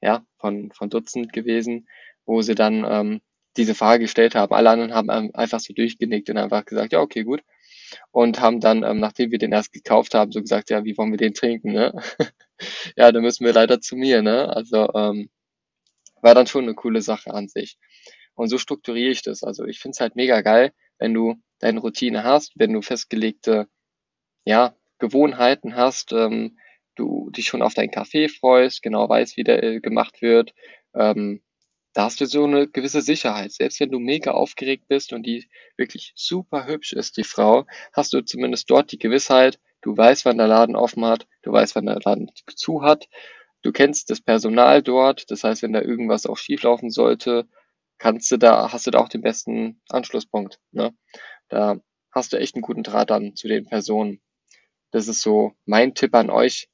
ja, 0.00 0.26
von, 0.38 0.72
von 0.72 0.90
Dutzend 0.90 1.32
gewesen, 1.32 1.86
wo 2.26 2.42
sie 2.42 2.54
dann 2.54 2.84
ähm, 2.88 3.20
diese 3.56 3.74
Frage 3.74 4.04
gestellt 4.04 4.34
haben. 4.34 4.54
Alle 4.54 4.70
anderen 4.70 4.94
haben 4.94 5.10
ähm, 5.10 5.30
einfach 5.34 5.60
so 5.60 5.74
durchgenickt 5.74 6.30
und 6.30 6.38
einfach 6.38 6.64
gesagt, 6.64 6.92
ja, 6.92 7.00
okay, 7.00 7.24
gut. 7.24 7.42
Und 8.10 8.40
haben 8.40 8.60
dann, 8.60 8.82
ähm, 8.84 9.00
nachdem 9.00 9.30
wir 9.30 9.38
den 9.38 9.52
erst 9.52 9.72
gekauft 9.72 10.14
haben, 10.14 10.32
so 10.32 10.40
gesagt, 10.40 10.70
ja, 10.70 10.84
wie 10.84 10.96
wollen 10.96 11.10
wir 11.10 11.18
den 11.18 11.34
trinken, 11.34 11.72
ne? 11.72 11.92
ja, 12.96 13.12
dann 13.12 13.22
müssen 13.22 13.44
wir 13.44 13.52
leider 13.52 13.80
zu 13.80 13.96
mir, 13.96 14.22
ne? 14.22 14.48
Also 14.54 14.88
ähm, 14.94 15.28
war 16.22 16.34
dann 16.34 16.46
schon 16.46 16.64
eine 16.64 16.74
coole 16.74 17.02
Sache 17.02 17.34
an 17.34 17.48
sich. 17.48 17.76
Und 18.34 18.48
so 18.48 18.58
strukturiere 18.58 19.10
ich 19.10 19.22
das. 19.22 19.42
Also 19.42 19.64
ich 19.66 19.80
finde 19.80 19.96
es 19.96 20.00
halt 20.00 20.16
mega 20.16 20.40
geil, 20.40 20.72
wenn 20.98 21.12
du 21.12 21.36
deine 21.58 21.80
Routine 21.80 22.24
hast, 22.24 22.52
wenn 22.56 22.72
du 22.72 22.80
festgelegte 22.80 23.68
ja, 24.44 24.74
Gewohnheiten 24.98 25.76
hast, 25.76 26.12
ähm, 26.12 26.58
du 26.94 27.30
dich 27.30 27.46
schon 27.46 27.62
auf 27.62 27.74
deinen 27.74 27.90
Kaffee 27.90 28.28
freust, 28.28 28.82
genau 28.82 29.08
weißt, 29.08 29.36
wie 29.36 29.44
der 29.44 29.62
äh, 29.62 29.80
gemacht 29.80 30.22
wird, 30.22 30.54
ähm, 30.94 31.42
da 31.92 32.04
hast 32.04 32.20
du 32.20 32.26
so 32.26 32.44
eine 32.44 32.68
gewisse 32.68 33.02
Sicherheit. 33.02 33.52
Selbst 33.52 33.80
wenn 33.80 33.90
du 33.90 33.98
mega 33.98 34.30
aufgeregt 34.30 34.88
bist 34.88 35.12
und 35.12 35.24
die 35.24 35.48
wirklich 35.76 36.12
super 36.16 36.66
hübsch 36.66 36.92
ist, 36.92 37.16
die 37.16 37.24
Frau, 37.24 37.66
hast 37.92 38.12
du 38.12 38.22
zumindest 38.24 38.70
dort 38.70 38.92
die 38.92 38.98
Gewissheit, 38.98 39.60
du 39.82 39.96
weißt, 39.96 40.24
wann 40.24 40.38
der 40.38 40.48
Laden 40.48 40.76
offen 40.76 41.04
hat, 41.04 41.26
du 41.42 41.52
weißt, 41.52 41.74
wann 41.74 41.86
der 41.86 42.00
Laden 42.04 42.30
zu 42.54 42.82
hat, 42.82 43.08
du 43.62 43.72
kennst 43.72 44.10
das 44.10 44.20
Personal 44.20 44.82
dort, 44.82 45.30
das 45.30 45.44
heißt, 45.44 45.62
wenn 45.62 45.72
da 45.72 45.82
irgendwas 45.82 46.26
auch 46.26 46.38
schieflaufen 46.38 46.90
sollte, 46.90 47.46
kannst 47.98 48.30
du 48.30 48.36
da, 48.36 48.72
hast 48.72 48.86
du 48.86 48.90
da 48.90 48.98
auch 48.98 49.08
den 49.08 49.22
besten 49.22 49.80
Anschlusspunkt. 49.88 50.58
Ne? 50.72 50.94
Da 51.48 51.76
hast 52.10 52.32
du 52.32 52.38
echt 52.38 52.54
einen 52.54 52.62
guten 52.62 52.82
Draht 52.82 53.10
dann 53.10 53.36
zu 53.36 53.48
den 53.48 53.66
Personen. 53.66 54.20
Das 54.90 55.08
ist 55.08 55.22
so 55.22 55.52
mein 55.66 55.94
Tipp 55.94 56.14
an 56.14 56.30
euch. 56.30 56.68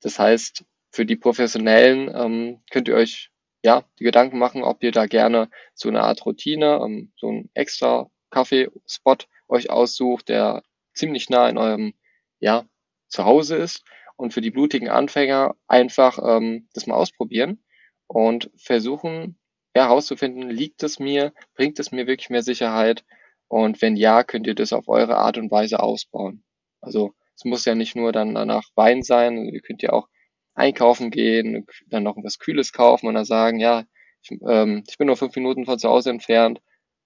Das 0.00 0.18
heißt, 0.18 0.64
für 0.90 1.06
die 1.06 1.16
Professionellen 1.16 2.10
ähm, 2.14 2.62
könnt 2.70 2.88
ihr 2.88 2.94
euch 2.94 3.30
ja 3.64 3.84
die 3.98 4.04
Gedanken 4.04 4.38
machen, 4.38 4.62
ob 4.62 4.82
ihr 4.82 4.92
da 4.92 5.06
gerne 5.06 5.48
so 5.74 5.88
eine 5.88 6.02
Art 6.02 6.24
Routine, 6.26 6.80
ähm, 6.84 7.12
so 7.16 7.28
einen 7.28 7.50
extra 7.54 8.10
Kaffeespot 8.30 9.26
euch 9.48 9.70
aussucht, 9.70 10.28
der 10.28 10.62
ziemlich 10.92 11.30
nah 11.30 11.48
in 11.48 11.58
eurem 11.58 11.94
ja, 12.38 12.66
Zuhause 13.08 13.56
ist. 13.56 13.84
Und 14.16 14.32
für 14.32 14.40
die 14.40 14.50
blutigen 14.50 14.88
Anfänger 14.88 15.56
einfach 15.66 16.18
ähm, 16.22 16.68
das 16.72 16.86
mal 16.86 16.94
ausprobieren 16.94 17.64
und 18.06 18.50
versuchen 18.56 19.38
herauszufinden, 19.74 20.50
liegt 20.50 20.84
es 20.84 21.00
mir, 21.00 21.32
bringt 21.54 21.80
es 21.80 21.90
mir 21.90 22.06
wirklich 22.06 22.30
mehr 22.30 22.42
Sicherheit 22.42 23.04
und 23.48 23.82
wenn 23.82 23.96
ja, 23.96 24.22
könnt 24.22 24.46
ihr 24.46 24.54
das 24.54 24.72
auf 24.72 24.88
eure 24.88 25.16
Art 25.16 25.36
und 25.36 25.50
Weise 25.50 25.80
ausbauen. 25.80 26.44
Also 26.80 27.12
es 27.34 27.44
muss 27.44 27.64
ja 27.64 27.74
nicht 27.74 27.96
nur 27.96 28.12
dann 28.12 28.34
danach 28.34 28.64
Wein 28.76 29.02
sein, 29.02 29.48
ihr 29.48 29.60
könnt 29.60 29.82
ja 29.82 29.92
auch 29.92 30.08
einkaufen 30.54 31.10
gehen, 31.10 31.66
dann 31.86 32.02
noch 32.02 32.16
was 32.22 32.38
Kühles 32.38 32.72
kaufen 32.72 33.06
und 33.06 33.14
dann 33.14 33.24
sagen, 33.24 33.58
ja, 33.58 33.84
ich, 34.22 34.30
ähm, 34.48 34.84
ich 34.88 34.98
bin 34.98 35.06
nur 35.06 35.16
fünf 35.16 35.34
Minuten 35.36 35.64
von 35.66 35.78
zu 35.78 35.88
Hause 35.88 36.10
entfernt, 36.10 36.60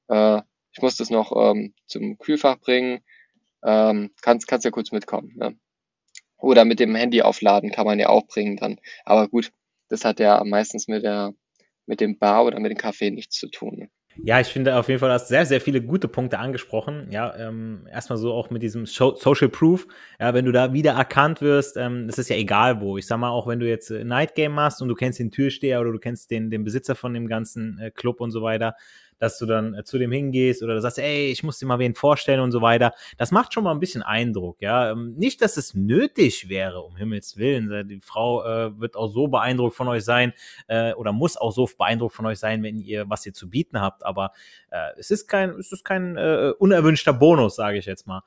äh, 0.08 0.42
ich 0.72 0.82
muss 0.82 0.96
das 0.96 1.10
noch 1.10 1.32
ähm, 1.36 1.74
zum 1.86 2.18
Kühlfach 2.18 2.58
bringen, 2.58 3.00
ähm, 3.64 4.10
kannst, 4.22 4.48
kannst 4.48 4.64
ja 4.64 4.70
kurz 4.70 4.92
mitkommen. 4.92 5.32
Ne? 5.36 5.58
Oder 6.36 6.64
mit 6.64 6.78
dem 6.80 6.94
Handy 6.94 7.22
aufladen 7.22 7.72
kann 7.72 7.86
man 7.86 7.98
ja 7.98 8.08
auch 8.08 8.26
bringen 8.26 8.56
dann. 8.56 8.80
Aber 9.04 9.28
gut, 9.28 9.50
das 9.88 10.04
hat 10.04 10.20
ja 10.20 10.42
meistens 10.44 10.86
mit 10.86 11.02
der 11.02 11.34
mit 11.88 12.00
dem 12.00 12.18
Bar 12.18 12.44
oder 12.44 12.60
mit 12.60 12.70
dem 12.70 12.78
Kaffee 12.78 13.10
nichts 13.10 13.36
zu 13.36 13.48
tun. 13.48 13.76
Ne? 13.78 13.90
Ja, 14.20 14.40
ich 14.40 14.48
finde 14.48 14.76
auf 14.76 14.88
jeden 14.88 14.98
Fall, 14.98 15.10
du 15.10 15.14
hast 15.14 15.28
sehr, 15.28 15.46
sehr 15.46 15.60
viele 15.60 15.80
gute 15.80 16.08
Punkte 16.08 16.40
angesprochen. 16.40 17.06
Ja, 17.10 17.34
ähm, 17.36 17.86
erstmal 17.90 18.18
so 18.18 18.32
auch 18.32 18.50
mit 18.50 18.62
diesem 18.62 18.84
Social 18.84 19.48
Proof. 19.48 19.86
Ja, 20.18 20.34
wenn 20.34 20.44
du 20.44 20.50
da 20.50 20.72
wieder 20.72 20.92
erkannt 20.92 21.40
wirst, 21.40 21.76
ähm, 21.76 22.08
das 22.08 22.18
ist 22.18 22.28
ja 22.28 22.36
egal 22.36 22.80
wo. 22.80 22.98
Ich 22.98 23.06
sag 23.06 23.18
mal, 23.18 23.30
auch 23.30 23.46
wenn 23.46 23.60
du 23.60 23.68
jetzt 23.68 23.90
Night 23.90 24.34
Game 24.34 24.52
machst 24.52 24.82
und 24.82 24.88
du 24.88 24.94
kennst 24.96 25.20
den 25.20 25.30
Türsteher 25.30 25.80
oder 25.80 25.92
du 25.92 26.00
kennst 26.00 26.32
den, 26.32 26.50
den 26.50 26.64
Besitzer 26.64 26.96
von 26.96 27.14
dem 27.14 27.28
ganzen 27.28 27.78
äh, 27.78 27.90
Club 27.92 28.20
und 28.20 28.32
so 28.32 28.42
weiter, 28.42 28.74
dass 29.18 29.38
du 29.38 29.46
dann 29.46 29.74
äh, 29.74 29.84
zu 29.84 29.98
dem 29.98 30.12
hingehst 30.12 30.62
oder 30.62 30.74
du 30.74 30.80
sagst, 30.80 30.98
ey, 30.98 31.30
ich 31.30 31.42
muss 31.42 31.58
dir 31.58 31.66
mal 31.66 31.78
wen 31.78 31.94
vorstellen 31.94 32.40
und 32.40 32.52
so 32.52 32.62
weiter. 32.62 32.92
Das 33.16 33.30
macht 33.30 33.52
schon 33.52 33.64
mal 33.64 33.72
ein 33.72 33.80
bisschen 33.80 34.02
Eindruck, 34.02 34.60
ja. 34.60 34.92
Ähm, 34.92 35.14
nicht, 35.16 35.42
dass 35.42 35.56
es 35.56 35.74
nötig 35.74 36.48
wäre, 36.48 36.80
um 36.80 36.96
Himmels 36.96 37.36
Willen. 37.36 37.88
Die 37.88 38.00
Frau 38.00 38.44
äh, 38.44 38.78
wird 38.78 38.96
auch 38.96 39.08
so 39.08 39.28
beeindruckt 39.28 39.76
von 39.76 39.88
euch 39.88 40.04
sein 40.04 40.32
äh, 40.66 40.92
oder 40.94 41.12
muss 41.12 41.36
auch 41.36 41.52
so 41.52 41.68
beeindruckt 41.78 42.14
von 42.14 42.26
euch 42.26 42.38
sein, 42.38 42.62
wenn 42.62 42.78
ihr 42.78 43.08
was 43.08 43.26
ihr 43.26 43.34
zu 43.34 43.48
bieten 43.50 43.80
habt. 43.80 44.04
Aber 44.04 44.32
äh, 44.70 44.90
es 44.98 45.10
ist 45.10 45.26
kein, 45.28 45.50
es 45.50 45.72
ist 45.72 45.84
kein 45.84 46.16
äh, 46.16 46.52
unerwünschter 46.58 47.12
Bonus, 47.12 47.56
sage 47.56 47.78
ich 47.78 47.86
jetzt 47.86 48.06
mal. 48.06 48.22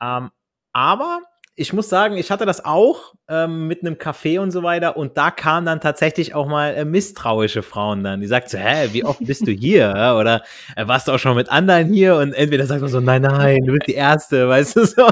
Ähm, 0.00 0.30
aber 0.72 1.22
ich 1.58 1.72
muss 1.72 1.88
sagen, 1.88 2.18
ich 2.18 2.30
hatte 2.30 2.44
das 2.44 2.66
auch 2.66 3.14
ähm, 3.28 3.66
mit 3.66 3.80
einem 3.80 3.94
Café 3.94 4.38
und 4.40 4.50
so 4.50 4.62
weiter 4.62 4.98
und 4.98 5.16
da 5.16 5.30
kamen 5.30 5.64
dann 5.64 5.80
tatsächlich 5.80 6.34
auch 6.34 6.46
mal 6.46 6.74
äh, 6.74 6.84
misstrauische 6.84 7.62
Frauen 7.62 8.04
dann, 8.04 8.20
die 8.20 8.26
sagt 8.26 8.50
so, 8.50 8.58
hä, 8.58 8.90
wie 8.92 9.04
oft 9.04 9.24
bist 9.24 9.46
du 9.46 9.52
hier? 9.52 9.88
Oder 10.20 10.42
äh, 10.76 10.86
warst 10.86 11.08
du 11.08 11.12
auch 11.12 11.18
schon 11.18 11.34
mit 11.34 11.48
anderen 11.48 11.90
hier? 11.90 12.16
Und 12.16 12.34
entweder 12.34 12.66
sagt 12.66 12.82
man 12.82 12.90
so, 12.90 13.00
nein, 13.00 13.22
nein, 13.22 13.64
du 13.64 13.72
bist 13.72 13.86
die 13.86 13.94
Erste, 13.94 14.46
weißt 14.48 14.76
du 14.76 14.84
so. 14.84 15.08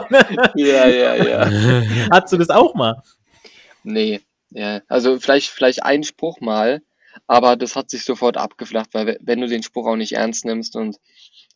Ja, 0.54 0.86
ja, 0.86 1.14
ja. 1.14 1.50
Hattest 2.10 2.34
du 2.34 2.36
das 2.36 2.50
auch 2.50 2.74
mal? 2.74 3.02
Nee, 3.82 4.20
ja. 4.50 4.82
Also 4.86 5.18
vielleicht, 5.18 5.48
vielleicht 5.48 5.82
ein 5.82 6.04
Spruch 6.04 6.40
mal, 6.40 6.82
aber 7.26 7.56
das 7.56 7.74
hat 7.74 7.88
sich 7.88 8.04
sofort 8.04 8.36
abgeflacht, 8.36 8.90
weil 8.92 9.18
wenn 9.22 9.40
du 9.40 9.48
den 9.48 9.62
Spruch 9.62 9.86
auch 9.86 9.96
nicht 9.96 10.12
ernst 10.12 10.44
nimmst 10.44 10.76
und 10.76 10.98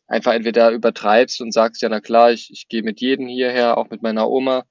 einfach 0.07 0.33
entweder 0.33 0.71
übertreibst 0.71 1.41
und 1.41 1.53
sagst, 1.53 1.83
ja, 1.83 1.89
na 1.89 2.01
klar, 2.01 2.31
ich, 2.31 2.49
ich 2.51 2.67
gehe 2.67 2.81
mit 2.81 2.99
jedem 3.01 3.27
hierher, 3.27 3.77
auch 3.77 3.91
mit 3.91 4.01
meiner 4.01 4.27
Oma, 4.27 4.65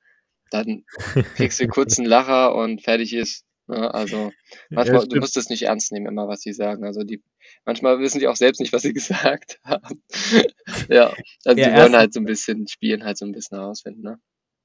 dann 0.50 0.84
kriegst 1.36 1.60
du 1.60 1.68
kurz 1.68 1.98
einen 1.98 2.08
Lacher 2.08 2.54
und 2.54 2.82
fertig 2.82 3.12
ist. 3.14 3.44
Ne? 3.66 3.92
Also 3.92 4.32
manchmal, 4.70 5.06
du 5.06 5.18
musst 5.20 5.36
es 5.36 5.50
nicht 5.50 5.62
ernst 5.64 5.92
nehmen, 5.92 6.06
immer 6.06 6.26
was 6.28 6.40
sie 6.40 6.52
sagen. 6.52 6.84
Also 6.84 7.02
die, 7.04 7.22
manchmal 7.64 7.98
wissen 8.00 8.18
die 8.18 8.28
auch 8.28 8.36
selbst 8.36 8.60
nicht, 8.60 8.72
was 8.72 8.82
sie 8.82 8.92
gesagt 8.94 9.58
haben. 9.64 10.02
ja, 10.88 11.12
also 11.44 11.60
Ja, 11.60 11.68
die 11.70 11.76
wollen 11.80 11.96
halt 11.96 12.12
so 12.14 12.20
ein 12.20 12.24
bisschen, 12.26 12.66
spielen 12.68 13.04
halt 13.04 13.18
so 13.18 13.24
ein 13.26 13.32
bisschen 13.32 13.58
herausfinden, 13.58 14.02
ne? 14.02 14.18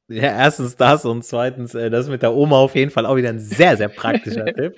Ja, 0.10 0.24
erstens 0.38 0.76
das 0.76 1.06
und 1.06 1.24
zweitens, 1.24 1.74
äh, 1.76 1.90
das 1.90 2.10
mit 2.10 2.22
der 2.22 2.34
Oma 2.34 2.58
auf 2.58 2.76
jeden 2.76 2.92
Fall 2.92 3.06
auch 3.06 3.16
wieder 3.16 3.30
ein 3.30 3.40
sehr, 3.40 3.78
sehr 3.78 3.88
praktischer 3.88 4.46
Tipp. 4.54 4.76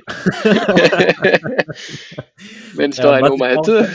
Wenn 2.76 2.91
ich 2.91 2.98
Ja, 2.98 3.04
doch 3.04 3.12
eine 3.13 3.32
Oma 3.34 3.52
ich 3.52 3.58
auch- 3.58 3.68
hätte. 3.68 3.89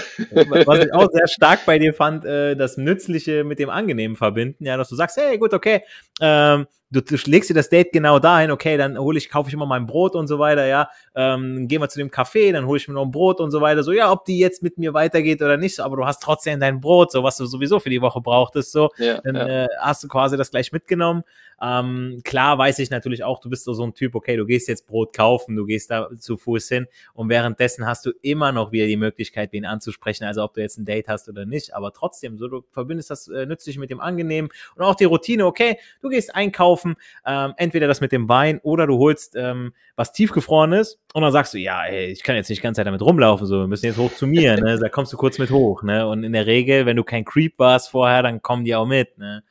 Was 0.67 0.85
ich 0.85 0.93
auch 0.93 1.09
sehr 1.13 1.29
stark 1.29 1.65
bei 1.67 1.79
dir 1.79 1.95
fand, 1.95 2.25
äh, 2.25 2.57
das 2.57 2.77
Nützliche 2.77 3.45
mit 3.45 3.59
dem 3.59 3.71
Angenehmen 3.71 4.17
verbinden, 4.17 4.65
ja, 4.65 4.77
dass 4.77 4.89
du 4.89 4.97
sagst, 4.97 5.17
hey, 5.19 5.39
gut, 5.39 5.55
okay, 5.55 5.83
ähm, 6.21 6.67
du, 6.91 7.01
du 7.01 7.17
legst 7.27 7.51
dir 7.51 7.55
das 7.55 7.69
Date 7.69 7.93
genau 7.93 8.19
dahin, 8.19 8.51
okay, 8.51 8.77
dann 8.77 8.99
hole 8.99 9.19
ich, 9.19 9.31
kaufe 9.31 9.49
ich 9.49 9.55
immer 9.55 9.67
mein 9.67 9.87
Brot 9.87 10.15
und 10.15 10.27
so 10.27 10.39
weiter, 10.39 10.67
ja, 10.67 10.91
ähm, 11.15 11.69
gehen 11.69 11.81
wir 11.81 11.89
zu 11.89 11.99
dem 11.99 12.11
Café, 12.11 12.53
dann 12.53 12.67
hole 12.67 12.79
ich 12.79 12.89
mir 12.89 12.95
noch 12.95 13.05
ein 13.05 13.11
Brot 13.11 13.41
und 13.41 13.51
so 13.51 13.61
weiter, 13.61 13.83
so, 13.83 13.93
ja, 13.93 14.11
ob 14.11 14.25
die 14.25 14.39
jetzt 14.39 14.63
mit 14.63 14.79
mir 14.79 14.93
weitergeht 14.95 15.41
oder 15.43 15.57
nicht, 15.57 15.81
aber 15.81 15.97
du 15.97 16.07
hast 16.07 16.23
trotzdem 16.23 16.61
dein 16.61 16.81
Brot, 16.81 17.13
so, 17.13 17.23
was 17.23 17.37
du 17.37 17.47
sowieso 17.47 17.81
für 17.81 17.91
die 17.91 18.03
Woche 18.03 18.21
brauchtest, 18.21 18.73
so, 18.73 18.91
Ja, 18.97 19.21
dann 19.23 19.37
ja. 19.37 19.65
äh, 19.65 19.69
hast 19.81 20.03
du 20.03 20.09
quasi 20.09 20.37
das 20.37 20.51
gleich 20.51 20.73
mitgenommen. 20.73 21.23
Ähm, 21.63 22.21
klar 22.25 22.57
weiß 22.57 22.79
ich 22.79 22.91
natürlich 22.91 23.23
auch, 23.23 23.39
du 23.39 23.51
bist 23.51 23.65
so 23.65 23.83
ein 23.85 23.93
Typ, 23.93 24.15
okay, 24.15 24.37
du 24.37 24.47
gehst 24.47 24.67
jetzt 24.69 24.87
Brot 24.87 25.15
kaufen, 25.15 25.57
du 25.57 25.67
gehst 25.67 25.91
da 25.91 26.09
zu 26.19 26.39
Fuß 26.39 26.69
hin 26.69 26.87
und 27.13 27.29
währenddessen 27.29 27.87
hast 27.87 28.07
du 28.07 28.13
immer 28.23 28.51
noch 28.51 28.73
wieder 28.73 28.87
die 28.87 28.97
Möglichkeit, 28.97 29.53
wen 29.53 29.67
anzusprechen, 29.67 30.25
also 30.25 30.43
ob 30.43 30.55
du 30.55 30.63
jetzt 30.63 30.79
ein 30.79 30.87
Date 30.87 31.09
hast 31.09 31.29
oder 31.29 31.45
nicht, 31.45 31.75
aber 31.75 31.93
trotzdem, 31.93 32.39
so 32.39 32.49
du 32.49 32.65
verbindest 32.71 33.11
das 33.11 33.29
äh, 33.29 33.45
nützlich 33.45 33.77
mit 33.77 33.91
dem 33.91 34.01
Angenehmen 34.01 34.51
und 34.75 34.85
auch 34.85 34.95
die 34.95 35.05
Routine, 35.05 35.45
okay, 35.45 35.79
du 36.01 36.09
gehst 36.09 36.35
einkaufen, 36.35 36.97
ähm, 37.27 37.53
entweder 37.59 37.87
das 37.87 38.01
mit 38.01 38.13
dem 38.13 38.29
Wein 38.29 38.59
oder 38.63 38.87
du 38.87 38.97
holst 38.97 39.37
ähm, 39.37 39.75
was 39.97 40.13
tiefgefrorenes 40.13 40.99
und 41.13 41.23
dann 41.23 41.33
sagst 41.33 41.53
du, 41.53 41.59
ja, 41.59 41.85
ey, 41.85 42.07
ich 42.07 42.23
kann 42.23 42.37
jetzt 42.37 42.49
nicht 42.49 42.61
die 42.61 42.63
ganze 42.63 42.79
Zeit 42.79 42.87
damit 42.87 43.03
rumlaufen, 43.03 43.47
so, 43.47 43.61
wir 43.61 43.67
müssen 43.67 43.85
jetzt 43.85 43.99
hoch 43.99 44.15
zu 44.15 44.27
mir, 44.27 44.57
ne, 44.57 44.79
da 44.79 44.89
kommst 44.89 45.13
du 45.13 45.19
kurz 45.19 45.39
mit 45.39 45.51
hoch, 45.51 45.83
ne, 45.83 46.09
und 46.09 46.25
in 46.25 46.33
der 46.33 46.47
Regel, 46.47 46.87
wenn 46.87 46.97
du 46.97 47.05
kein 47.05 47.27
Creep 47.27 47.59
warst 47.59 47.91
vorher, 47.91 48.23
dann 48.23 48.41
kommen 48.41 48.65
die 48.65 48.75
auch 48.75 48.87
mit, 48.87 49.19
ne. 49.19 49.43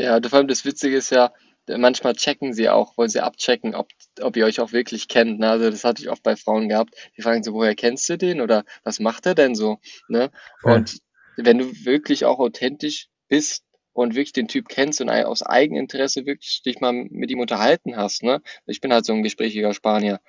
Ja, 0.00 0.20
vor 0.22 0.38
allem 0.38 0.48
das 0.48 0.64
Witzige 0.64 0.96
ist 0.96 1.10
ja, 1.10 1.32
manchmal 1.68 2.14
checken 2.14 2.52
sie 2.52 2.68
auch, 2.68 2.96
wollen 2.96 3.08
sie 3.08 3.20
abchecken, 3.20 3.74
ob, 3.74 3.88
ob 4.20 4.36
ihr 4.36 4.46
euch 4.46 4.60
auch 4.60 4.72
wirklich 4.72 5.08
kennt. 5.08 5.40
Ne? 5.40 5.50
Also 5.50 5.70
das 5.70 5.84
hatte 5.84 6.02
ich 6.02 6.10
oft 6.10 6.22
bei 6.22 6.36
Frauen 6.36 6.68
gehabt. 6.68 6.94
Die 7.16 7.22
fragen 7.22 7.42
so, 7.42 7.52
woher 7.52 7.74
kennst 7.74 8.08
du 8.08 8.16
den 8.18 8.40
oder 8.40 8.64
was 8.82 9.00
macht 9.00 9.26
er 9.26 9.34
denn 9.34 9.54
so? 9.54 9.78
Ne? 10.08 10.30
Ja. 10.64 10.74
Und 10.74 10.98
wenn 11.36 11.58
du 11.58 11.84
wirklich 11.84 12.24
auch 12.24 12.38
authentisch 12.38 13.08
bist 13.28 13.64
und 13.92 14.14
wirklich 14.14 14.32
den 14.32 14.48
Typ 14.48 14.68
kennst 14.68 15.00
und 15.00 15.10
aus 15.10 15.42
Eigeninteresse 15.42 16.26
wirklich 16.26 16.62
dich 16.62 16.80
mal 16.80 16.92
mit 16.92 17.30
ihm 17.30 17.40
unterhalten 17.40 17.96
hast, 17.96 18.22
ne? 18.22 18.40
Ich 18.66 18.80
bin 18.80 18.92
halt 18.92 19.04
so 19.04 19.12
ein 19.12 19.22
gesprächiger 19.22 19.74
Spanier. 19.74 20.20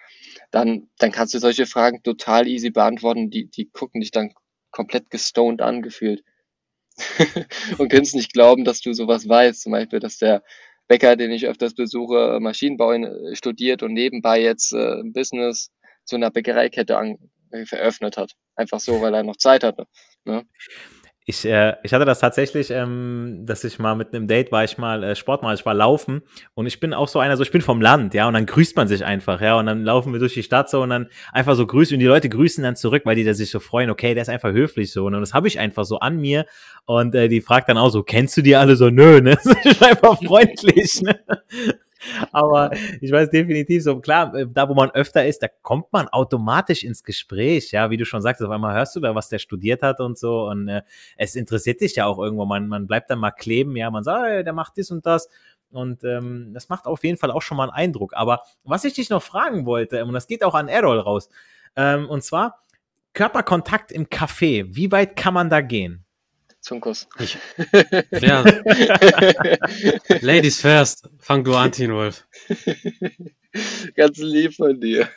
Dann, 0.51 0.89
dann 0.97 1.12
kannst 1.12 1.34
du 1.34 1.39
solche 1.39 1.65
Fragen 1.65 2.01
total 2.03 2.47
easy 2.47 2.71
beantworten. 2.71 3.29
Die, 3.29 3.49
die 3.49 3.69
gucken 3.69 4.01
dich 4.01 4.12
dann 4.12 4.34
komplett 4.71 5.10
gestoned 5.10 5.62
angefühlt. 5.62 6.23
und 7.77 7.89
können 7.89 8.03
es 8.03 8.13
nicht 8.13 8.33
glauben, 8.33 8.63
dass 8.63 8.81
du 8.81 8.93
sowas 8.93 9.27
weißt. 9.27 9.61
Zum 9.61 9.71
Beispiel, 9.71 9.99
dass 9.99 10.17
der 10.17 10.43
Bäcker, 10.87 11.15
den 11.15 11.31
ich 11.31 11.47
öfters 11.47 11.73
besuche, 11.73 12.39
Maschinenbau 12.41 12.91
in- 12.91 13.35
studiert 13.35 13.83
und 13.83 13.93
nebenbei 13.93 14.41
jetzt 14.41 14.73
äh, 14.73 14.99
ein 14.99 15.13
Business 15.13 15.71
zu 16.05 16.15
einer 16.15 16.31
Bäckereikette 16.31 16.97
an, 16.97 17.17
äh, 17.51 17.65
eröffnet 17.71 18.17
hat. 18.17 18.33
Einfach 18.55 18.79
so, 18.79 19.01
weil 19.01 19.13
er 19.13 19.23
noch 19.23 19.37
Zeit 19.37 19.63
hatte. 19.63 19.85
Ne? 20.25 20.45
Ich, 21.32 21.46
äh, 21.46 21.76
ich 21.82 21.94
hatte 21.94 22.04
das 22.04 22.20
tatsächlich, 22.20 22.72
ähm, 22.72 23.44
dass 23.46 23.63
ich 23.63 23.80
mal 23.80 23.96
mit 23.96 24.13
einem 24.13 24.28
Date 24.28 24.52
war, 24.52 24.65
ich 24.65 24.78
mal 24.78 25.02
äh, 25.02 25.15
Sport 25.15 25.44
mal, 25.44 25.56
ich 25.56 25.65
war 25.65 25.74
laufen 25.74 26.24
und 26.56 26.65
ich 26.65 26.82
bin 26.82 26.94
auch 26.94 27.08
so 27.08 27.20
einer, 27.20 27.38
so 27.38 27.44
ich 27.44 27.52
bin 27.52 27.62
vom 27.62 27.80
Land, 27.80 28.13
ja, 28.13 28.28
und 28.28 28.34
dann 28.34 28.46
grüßt 28.46 28.76
man 28.76 28.89
sich 28.89 29.06
einfach, 29.06 29.39
ja, 29.39 29.58
und 29.58 29.65
dann 29.65 29.86
laufen 29.86 30.12
wir 30.12 30.20
durch 30.20 30.34
die 30.34 30.44
Stadt 30.44 30.70
so 30.70 30.82
und 30.82 30.89
dann 30.89 31.08
einfach 31.32 31.56
so 31.56 31.65
grüßen 31.65 31.96
und 31.96 32.02
die 32.02 32.06
Leute 32.06 32.28
grüßen 32.28 32.62
dann 32.65 32.76
zurück, 32.76 33.04
weil 33.06 33.15
die 33.15 33.24
da 33.24 33.34
sich 33.34 33.50
so 33.50 33.62
freuen, 33.62 33.89
okay, 33.89 34.13
der 34.13 34.24
ist 34.24 34.28
einfach 34.28 34.52
höflich 34.52 34.91
so 34.91 35.06
und 35.06 35.13
das 35.13 35.34
habe 35.34 35.48
ich 35.48 35.58
einfach 35.58 35.86
so 35.86 36.00
an 36.00 36.17
mir 36.17 36.46
und 36.84 37.15
äh, 37.15 37.30
die 37.30 37.39
fragt 37.39 37.70
dann 37.70 37.78
auch 37.78 37.91
so, 37.91 38.04
kennst 38.04 38.36
du 38.36 38.41
die 38.41 38.58
alle 38.58 38.76
so? 38.76 38.89
Nö, 38.89 39.22
ne, 39.22 39.38
das 39.41 39.46
ist 39.63 39.82
einfach 39.82 40.22
freundlich, 40.22 41.02
ne. 41.02 41.17
Aber 42.31 42.71
ich 42.99 43.11
weiß 43.11 43.29
definitiv 43.29 43.83
so, 43.83 43.99
klar, 43.99 44.33
äh, 44.35 44.47
da 44.51 44.67
wo 44.69 44.73
man 44.73 44.91
öfter 44.91 45.25
ist, 45.25 45.43
da 45.43 45.47
kommt 45.47 45.91
man 45.91 46.07
automatisch 46.07 46.83
ins 46.83 47.03
Gespräch, 47.03 47.71
ja, 47.71 47.89
wie 47.89 47.97
du 47.97 48.05
schon 48.05 48.21
sagst, 48.21 48.41
auf 48.41 48.49
einmal 48.49 48.75
hörst 48.75 48.95
du 48.95 48.99
da, 48.99 49.15
was 49.15 49.29
der 49.29 49.39
studiert 49.39 49.81
hat 49.81 49.99
und 49.99 50.17
so. 50.17 50.47
Und 50.47 50.67
äh, 50.67 50.81
es 51.17 51.35
interessiert 51.35 51.81
dich 51.81 51.95
ja 51.95 52.05
auch 52.05 52.19
irgendwo, 52.19 52.45
man, 52.45 52.67
man 52.67 52.87
bleibt 52.87 53.09
dann 53.09 53.19
mal 53.19 53.31
kleben, 53.31 53.75
ja, 53.75 53.89
man 53.91 54.03
sagt, 54.03 54.25
hey, 54.25 54.43
der 54.43 54.53
macht 54.53 54.77
dies 54.77 54.91
und 54.91 55.05
das. 55.05 55.29
Und 55.71 56.03
ähm, 56.03 56.51
das 56.53 56.69
macht 56.69 56.85
auf 56.85 57.03
jeden 57.03 57.17
Fall 57.17 57.31
auch 57.31 57.41
schon 57.41 57.57
mal 57.57 57.69
einen 57.69 57.87
Eindruck. 57.87 58.13
Aber 58.15 58.41
was 58.63 58.83
ich 58.83 58.93
dich 58.93 59.09
noch 59.09 59.23
fragen 59.23 59.65
wollte, 59.65 60.03
und 60.03 60.13
das 60.13 60.27
geht 60.27 60.43
auch 60.43 60.55
an 60.55 60.67
Errol 60.67 60.99
raus, 60.99 61.29
ähm, 61.75 62.09
und 62.09 62.23
zwar 62.23 62.63
Körperkontakt 63.13 63.91
im 63.91 64.07
Café, 64.07 64.65
wie 64.69 64.91
weit 64.91 65.15
kann 65.15 65.33
man 65.33 65.49
da 65.49 65.61
gehen? 65.61 66.05
Zunkus. 66.62 67.08
Ich, 67.19 67.38
ja, 68.21 68.43
Ladies 70.21 70.62
first. 70.62 71.10
Fang 71.17 71.43
du 71.43 71.56
an, 71.56 71.71
Teen 71.71 71.91
Wolf. 71.91 72.28
Ganz 73.95 74.17
lieb 74.19 74.56
von 74.56 74.80
dir. 74.80 75.10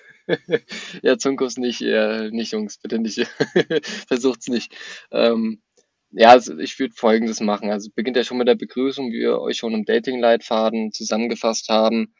ja, 1.03 1.19
Zunkus 1.19 1.59
nicht, 1.59 1.83
äh, 1.83 2.31
nicht, 2.31 2.53
Jungs, 2.53 2.79
bitte 2.79 2.99
nicht. 2.99 3.29
Versucht's 4.09 4.49
nicht. 4.49 4.75
Ähm, 5.13 5.63
ja, 6.11 6.31
also 6.31 6.59
ich 6.59 6.79
würde 6.79 6.95
Folgendes 6.97 7.41
machen. 7.41 7.71
Also 7.71 7.91
beginnt 7.95 8.17
ja 8.17 8.25
schon 8.25 8.39
mit 8.39 8.49
der 8.49 8.55
Begrüßung, 8.55 9.13
wie 9.13 9.21
wir 9.21 9.41
euch 9.41 9.59
schon 9.59 9.75
im 9.75 9.85
Dating-Leitfaden 9.85 10.93
zusammengefasst 10.93 11.69
haben. 11.69 12.15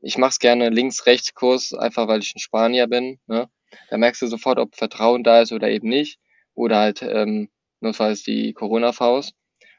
Ich 0.00 0.18
mache 0.18 0.30
es 0.30 0.38
gerne 0.40 0.70
links-rechts-Kurs, 0.70 1.74
einfach 1.74 2.08
weil 2.08 2.20
ich 2.20 2.34
ein 2.34 2.40
Spanier 2.40 2.88
bin. 2.88 3.20
Ne? 3.26 3.48
Da 3.90 3.98
merkst 3.98 4.22
du 4.22 4.26
sofort, 4.26 4.58
ob 4.58 4.74
Vertrauen 4.74 5.22
da 5.22 5.42
ist 5.42 5.52
oder 5.52 5.68
eben 5.70 5.88
nicht. 5.88 6.18
Oder 6.54 6.78
halt 6.78 7.02
ähm, 7.02 7.48
notfalls 7.86 8.22
die 8.22 8.52
Corona-Faust. 8.52 9.34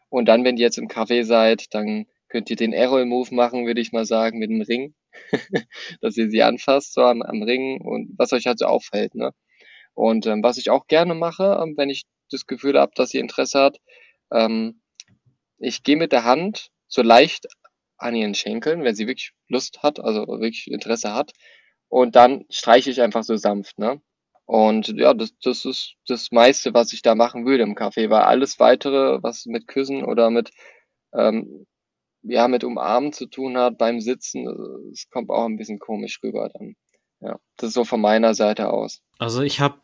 Und 0.09 0.25
dann, 0.27 0.43
wenn 0.43 0.57
ihr 0.57 0.63
jetzt 0.63 0.77
im 0.77 0.87
Café 0.87 1.23
seid, 1.23 1.73
dann 1.73 2.05
könnt 2.29 2.49
ihr 2.49 2.55
den 2.55 2.73
Errol-Move 2.73 3.33
machen, 3.35 3.65
würde 3.65 3.81
ich 3.81 3.91
mal 3.91 4.05
sagen, 4.05 4.39
mit 4.39 4.49
dem 4.49 4.61
Ring. 4.61 4.95
dass 6.01 6.17
ihr 6.17 6.29
sie 6.29 6.43
anfasst, 6.43 6.93
so 6.93 7.01
am, 7.01 7.21
am 7.21 7.43
Ring 7.43 7.81
und 7.81 8.17
was 8.17 8.33
euch 8.33 8.47
halt 8.47 8.59
so 8.59 8.65
auffällt. 8.65 9.15
Ne? 9.15 9.31
Und 9.93 10.25
ähm, 10.27 10.43
was 10.43 10.57
ich 10.57 10.69
auch 10.69 10.87
gerne 10.87 11.15
mache, 11.15 11.59
ähm, 11.61 11.75
wenn 11.77 11.89
ich 11.89 12.03
das 12.31 12.45
Gefühl 12.45 12.79
habe, 12.79 12.91
dass 12.95 13.09
sie 13.09 13.19
Interesse 13.19 13.59
hat, 13.59 13.77
ähm, 14.31 14.81
ich 15.59 15.83
gehe 15.83 15.97
mit 15.97 16.11
der 16.11 16.23
Hand 16.23 16.69
so 16.87 17.01
leicht 17.01 17.47
an 17.97 18.15
ihren 18.15 18.35
Schenkeln, 18.35 18.83
wenn 18.83 18.95
sie 18.95 19.07
wirklich 19.07 19.31
Lust 19.47 19.81
hat, 19.81 19.99
also 19.99 20.27
wirklich 20.27 20.67
Interesse 20.67 21.13
hat. 21.13 21.31
Und 21.89 22.15
dann 22.15 22.45
streiche 22.49 22.91
ich 22.91 23.01
einfach 23.01 23.23
so 23.23 23.37
sanft, 23.37 23.79
ne? 23.79 24.01
Und 24.47 24.87
ja, 24.95 25.13
das, 25.13 25.37
das 25.43 25.65
ist 25.65 25.95
das 26.07 26.31
meiste, 26.31 26.73
was 26.73 26.93
ich 26.93 27.01
da 27.01 27.15
machen 27.15 27.45
würde 27.45 27.63
im 27.63 27.75
Café, 27.75 28.09
weil 28.09 28.21
alles 28.21 28.59
weitere, 28.61 29.21
was 29.21 29.45
mit 29.45 29.67
Küssen 29.67 30.05
oder 30.05 30.29
mit, 30.29 30.51
ähm, 31.13 31.67
ja, 32.23 32.47
mit 32.47 32.63
Umarmen 32.63 33.11
zu 33.11 33.25
tun 33.27 33.57
hat 33.57 33.77
beim 33.77 33.99
Sitzen, 33.99 34.47
es 34.93 35.09
kommt 35.09 35.29
auch 35.29 35.43
ein 35.43 35.57
bisschen 35.57 35.79
komisch 35.79 36.21
rüber 36.23 36.49
dann. 36.49 36.75
Ja, 37.19 37.37
das 37.57 37.69
ist 37.69 37.73
so 37.73 37.83
von 37.83 37.99
meiner 37.99 38.33
Seite 38.35 38.71
aus. 38.71 39.01
Also 39.19 39.41
ich 39.41 39.59
habe 39.59 39.81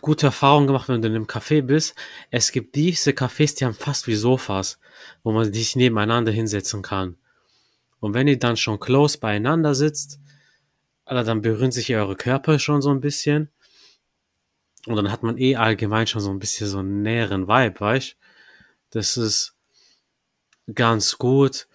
gute 0.00 0.26
Erfahrungen 0.26 0.66
gemacht, 0.66 0.88
wenn 0.88 1.02
du 1.02 1.08
in 1.08 1.14
einem 1.14 1.26
Café 1.26 1.60
bist. 1.60 1.94
Es 2.30 2.52
gibt 2.52 2.74
diese 2.74 3.10
Cafés, 3.10 3.58
die 3.58 3.66
haben 3.66 3.74
fast 3.74 4.06
wie 4.06 4.14
Sofas, 4.14 4.78
wo 5.24 5.32
man 5.32 5.52
sich 5.52 5.76
nebeneinander 5.76 6.32
hinsetzen 6.32 6.80
kann. 6.80 7.16
Und 8.00 8.14
wenn 8.14 8.28
ihr 8.28 8.38
dann 8.38 8.56
schon 8.56 8.80
close 8.80 9.18
beieinander 9.18 9.74
sitzt, 9.74 10.20
dann 11.04 11.42
berühren 11.42 11.70
sich 11.70 11.94
eure 11.94 12.16
Körper 12.16 12.58
schon 12.58 12.80
so 12.80 12.90
ein 12.90 13.00
bisschen. 13.00 13.50
Und 14.86 14.96
dann 14.96 15.10
hat 15.10 15.22
man 15.22 15.36
eh 15.36 15.56
allgemein 15.56 16.06
schon 16.06 16.20
so 16.20 16.30
ein 16.30 16.38
bisschen 16.38 16.68
so 16.68 16.78
einen 16.78 17.02
näheren 17.02 17.48
Vibe, 17.48 17.80
weißt 17.80 18.16
Das 18.90 19.16
ist 19.16 19.56
ganz 20.72 21.18
gut. 21.18 21.66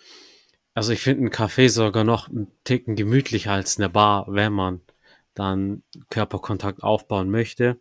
Also 0.74 0.93
ich 0.93 1.02
finde 1.02 1.26
ein 1.26 1.30
Café 1.30 1.69
sogar 1.69 2.06
noch 2.06 2.30
einen 2.30 2.52
Ticken 2.63 2.95
gemütlicher 2.95 3.52
als 3.52 3.78
eine 3.78 3.89
Bar, 3.89 4.26
wenn 4.30 4.54
man 4.54 4.82
dann 5.34 5.84
Körperkontakt 6.10 6.84
aufbauen 6.84 7.30
möchte. 7.30 7.80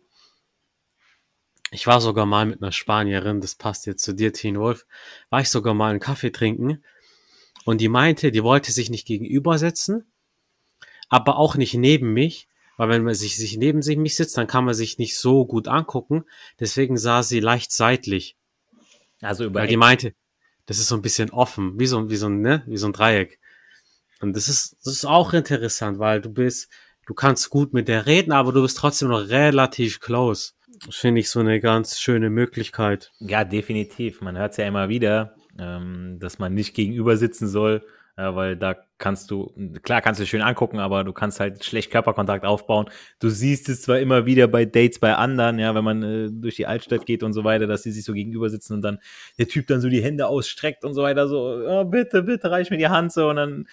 Ich 1.71 1.87
war 1.87 2.01
sogar 2.01 2.25
mal 2.25 2.45
mit 2.45 2.61
einer 2.61 2.73
Spanierin, 2.73 3.39
das 3.39 3.55
passt 3.55 3.85
jetzt 3.85 4.03
zu 4.03 4.13
dir, 4.13 4.33
Teen 4.33 4.59
Wolf, 4.59 4.85
war 5.29 5.39
ich 5.39 5.49
sogar 5.49 5.73
mal 5.73 5.91
einen 5.91 6.01
Kaffee 6.01 6.31
trinken 6.31 6.83
Und 7.63 7.79
die 7.79 7.87
meinte, 7.87 8.31
die 8.31 8.43
wollte 8.43 8.73
sich 8.73 8.89
nicht 8.89 9.07
gegenübersetzen, 9.07 10.11
aber 11.07 11.37
auch 11.37 11.55
nicht 11.55 11.73
neben 11.73 12.11
mich, 12.11 12.49
weil 12.81 12.89
wenn 12.89 13.03
man 13.03 13.13
sich, 13.13 13.37
sich 13.37 13.57
neben 13.57 13.83
sich 13.83 13.95
mich 13.95 14.15
sitzt, 14.15 14.35
dann 14.39 14.47
kann 14.47 14.65
man 14.65 14.73
sich 14.73 14.97
nicht 14.97 15.15
so 15.15 15.45
gut 15.45 15.67
angucken. 15.67 16.23
Deswegen 16.59 16.97
sah 16.97 17.21
sie 17.21 17.39
leicht 17.39 17.71
seitlich. 17.71 18.35
Also 19.21 19.45
über 19.45 19.59
Weil 19.59 19.67
die 19.67 19.77
meinte, 19.77 20.15
das 20.65 20.79
ist 20.79 20.87
so 20.87 20.95
ein 20.95 21.03
bisschen 21.03 21.29
offen, 21.29 21.79
wie 21.79 21.85
so, 21.85 22.09
wie 22.09 22.15
so 22.15 22.25
ein, 22.25 22.41
ne, 22.41 22.63
wie 22.65 22.77
so 22.77 22.87
ein 22.87 22.93
Dreieck. 22.93 23.39
Und 24.19 24.35
das 24.35 24.49
ist, 24.49 24.77
das 24.83 24.93
ist 24.93 25.05
auch 25.05 25.33
interessant, 25.33 25.99
weil 25.99 26.21
du 26.21 26.31
bist, 26.31 26.71
du 27.05 27.13
kannst 27.13 27.51
gut 27.51 27.71
mit 27.71 27.87
der 27.87 28.07
reden, 28.07 28.31
aber 28.31 28.51
du 28.51 28.63
bist 28.63 28.77
trotzdem 28.77 29.09
noch 29.09 29.29
relativ 29.29 29.99
close. 29.99 30.53
Das 30.83 30.95
finde 30.95 31.21
ich 31.21 31.29
so 31.29 31.39
eine 31.39 31.59
ganz 31.59 31.99
schöne 31.99 32.31
Möglichkeit. 32.31 33.11
Ja, 33.19 33.43
definitiv. 33.43 34.21
Man 34.21 34.39
hört 34.39 34.53
es 34.53 34.57
ja 34.57 34.65
immer 34.65 34.89
wieder, 34.89 35.35
ähm, 35.59 36.17
dass 36.19 36.39
man 36.39 36.55
nicht 36.55 36.73
gegenüber 36.73 37.15
sitzen 37.15 37.47
soll, 37.47 37.85
weil 38.15 38.55
da 38.55 38.75
kannst 38.97 39.31
du, 39.31 39.51
klar 39.81 40.01
kannst 40.01 40.19
du 40.19 40.25
schön 40.25 40.41
angucken, 40.41 40.79
aber 40.79 41.03
du 41.03 41.13
kannst 41.13 41.39
halt 41.39 41.63
schlecht 41.63 41.91
Körperkontakt 41.91 42.45
aufbauen. 42.45 42.89
Du 43.19 43.29
siehst 43.29 43.67
es 43.69 43.81
zwar 43.81 43.99
immer 43.99 44.25
wieder 44.25 44.47
bei 44.47 44.65
Dates 44.65 44.99
bei 44.99 45.15
anderen, 45.15 45.59
ja, 45.59 45.73
wenn 45.73 45.83
man 45.83 46.03
äh, 46.03 46.29
durch 46.31 46.55
die 46.55 46.67
Altstadt 46.67 47.05
geht 47.05 47.23
und 47.23 47.33
so 47.33 47.43
weiter, 47.43 47.67
dass 47.67 47.81
die 47.81 47.91
sich 47.91 48.05
so 48.05 48.13
gegenüber 48.13 48.49
sitzen 48.49 48.73
und 48.73 48.81
dann 48.81 48.99
der 49.37 49.47
Typ 49.47 49.67
dann 49.67 49.81
so 49.81 49.89
die 49.89 50.03
Hände 50.03 50.27
ausstreckt 50.27 50.83
und 50.85 50.93
so 50.93 51.03
weiter, 51.03 51.27
so, 51.27 51.63
oh, 51.67 51.85
bitte, 51.85 52.23
bitte, 52.23 52.51
reich 52.51 52.69
mir 52.69 52.77
die 52.77 52.87
Hand 52.87 53.11
so 53.11 53.29
und 53.29 53.37
dann 53.37 53.65